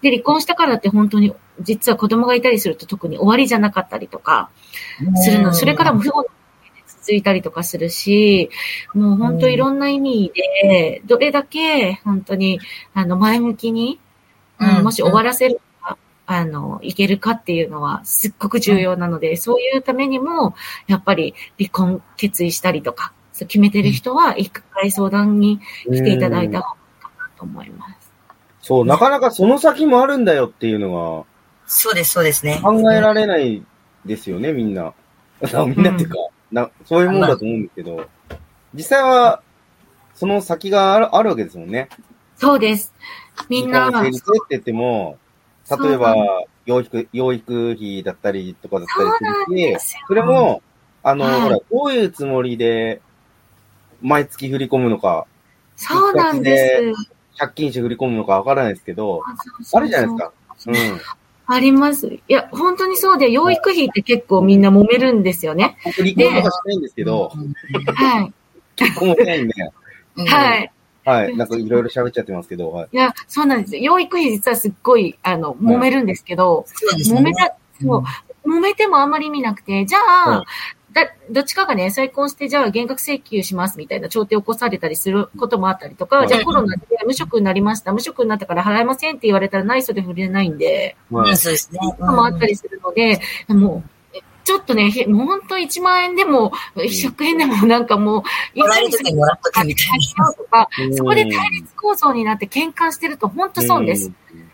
[0.00, 4.50] で、離婚したからって本当に、実は子供がいたりすると特に終わりじゃなかったりとか、
[5.16, 5.52] するの。
[5.52, 6.26] それからも不合
[7.06, 8.50] 続いたりとかするし、
[8.92, 10.32] もう本当いろんな意味
[10.62, 12.58] で、どれだけ本当に、
[12.94, 14.00] あの、前向きに、
[14.58, 15.96] うん、もし終わらせるか、
[16.26, 20.56] あの、いけるかっていうのはすっごく重要なので、そういうためにも、
[20.88, 28.12] やっぱり離婚決意したりとか、決めてる人は一回相談に来ていただいた方がいいかなと思います。
[28.62, 31.24] そう、なかなかその先もあるんだよっていうのが、
[31.68, 32.58] そうです、そうですね。
[32.64, 33.62] 考えられない
[34.04, 34.92] ですよね、みんな。
[35.66, 36.16] みんなっていうか、
[36.50, 38.06] な、そういうもんだと思うんですけど、
[38.74, 39.42] 実際は、
[40.14, 41.88] その先があるあるわけですもんね。
[42.36, 42.94] そうです。
[43.48, 43.90] みんな。
[43.90, 45.18] 成立って言っても、
[45.70, 46.14] 例えば、
[46.64, 49.02] 養育、養育費だったりとかだった
[49.52, 50.62] りするし、それも、
[51.02, 53.00] あの、ほら、どういうつもりで、
[54.00, 55.26] 毎月振り込むのか。
[55.76, 57.12] そうなんです。
[57.38, 59.22] 借金して振り込むのかわからないですけど、
[59.72, 60.32] あるじゃないですか。
[60.66, 61.00] うん。
[61.46, 62.08] あります。
[62.08, 65.76] いや、本当にそうで、養育費って結構みんな揉めるんですよね。
[65.80, 67.32] 離婚とかしないんですけど、
[67.94, 68.32] はい。
[68.74, 69.54] 結婚もないんで。
[70.28, 70.72] はい。
[71.04, 71.36] はい。
[71.36, 72.88] なんかいろいろ喋っちゃってますけど、はい。
[72.90, 73.76] いや、そうなんです。
[73.76, 76.66] 養育費実はすっごい、あの、揉めるんですけど、
[77.08, 77.98] 揉めた、そ
[78.44, 80.44] う、揉めてもあんまり意味なくて、じゃあ、だ、
[81.30, 91.80] どっちかがね、再婚して、じゃあ減額請求しますみたいな調停を起こされたりすることもあったりとか、はい、じゃあコロナで無職になりました、無職になったから払えませんって言われたら内緒で触れないんで、はい、そうですね。
[91.98, 93.90] もあったりするので、もう、
[94.44, 98.22] ちょっとね、もう本当1万円でも、100円でもなんかも
[98.54, 100.32] う、もらえるときもらっときみたいな。
[100.32, 104.12] とか、そこで対立構造になって喧嘩してると本当損です。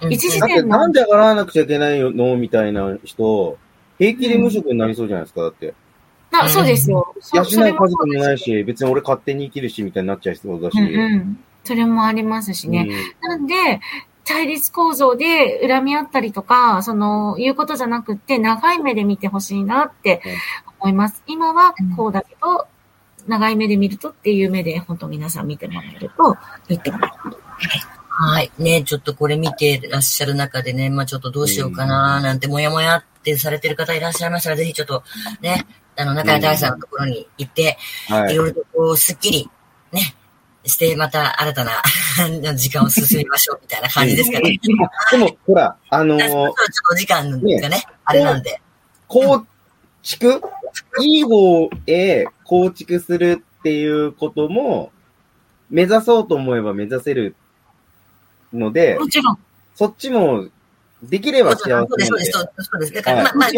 [0.09, 0.79] 一時点の。
[0.79, 3.59] なんで払わなくちゃいけないのみたいな人、
[3.99, 5.75] 平気で無職になりそうじゃないですか、だって。
[6.33, 7.15] あ、そうですよ。
[7.35, 10.79] 養う家族もないし、別に俺勝手に生きるし、みたいになっちゃいそうだし。
[10.79, 12.89] うん、うん、それもありますしね。
[13.23, 13.81] うん、なんで、
[14.25, 20.23] 対立構造で恨み合ったりとか、その、いうことじゃなくて、長い目で見てほしいなって
[20.81, 21.23] 思います。
[21.27, 22.67] 今はこうだけど、
[23.27, 26.37] 長い目で見るとっていう目で、本当皆さん見てもらえると
[26.69, 27.39] いいと思います。
[28.09, 28.53] はい。
[28.59, 35.03] ね、ちょっとこれ見てらっしゃる中でね、まあちょっとどうしようかな、なんてもやもやってされてる方いらっしゃいましたら、ぜひちょっと
[35.41, 35.67] ね、
[35.97, 37.77] あの、中谷大さんのところに行って、
[38.09, 39.51] はい、いろいろとこう、すっきり、
[39.93, 40.15] ね、
[40.65, 41.83] して、また新たな
[42.55, 44.59] 時間を進めましょうみたいな感じですかね。
[45.11, 46.55] でも、ほら、あのー、ちょっと
[46.93, 48.61] お時間がね、ねあれなんで。
[49.09, 49.45] 構
[50.03, 50.41] 築？
[51.01, 54.91] いい方へ構築するっていうことも、
[55.69, 57.35] 目指そうと思えば目指せる
[58.53, 59.39] ので、もちろん。
[59.75, 60.49] そっちも
[61.03, 62.93] できれば幸せそうです、そうです、そうです。
[62.93, 63.51] だから、まあ、まあ、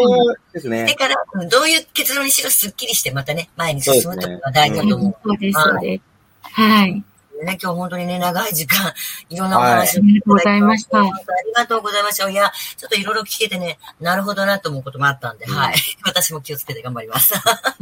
[0.53, 0.81] ですね。
[0.81, 5.17] それから、どういう結論にしろスッキリして、またね、前に進むというのが大事だと思う。
[5.23, 6.03] そうです、そうです。
[6.43, 7.05] はい。
[7.45, 8.93] ね、今日本当にね、長い時間、
[9.29, 11.01] いろんなお話を、ありがとうございました。
[11.01, 11.11] あり
[11.55, 12.31] がとうございました。
[12.31, 15.75] いや、ちょっといろいろ聞けてね、なるほどなと思うこともあったんで、はい。
[16.05, 17.35] 私も気をつけて頑張ります。
[17.37, 17.75] あ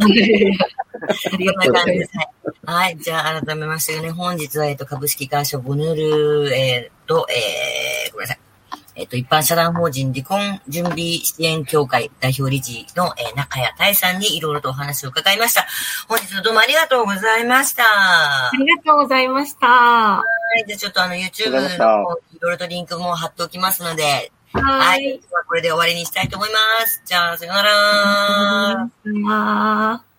[1.37, 2.11] りがとうございます。
[2.65, 2.97] はい。
[2.99, 8.52] じゃあ、改めましてね、本日は、えっと、株式会社ボヌール、えっと、えー、ごめんなさい。
[8.95, 15.67] えっ、と、一般社団法人離婚準備支援協会代表理事の、えー、中谷大さんにいろいろとお話を伺いました。
[16.09, 17.85] 本日はどうもありがとうございました。
[17.85, 19.67] ありがとうございました。
[19.67, 20.23] は
[20.63, 20.65] い。
[20.67, 24.63] じゃあちょっとあの YouTube のいろいろとリンクも貼っておきますので、はい。
[24.63, 25.21] はい。
[25.49, 27.03] これで終わりにしたいと思います。
[27.07, 27.71] じゃあ、さよなら。
[27.71, 30.12] さよなら。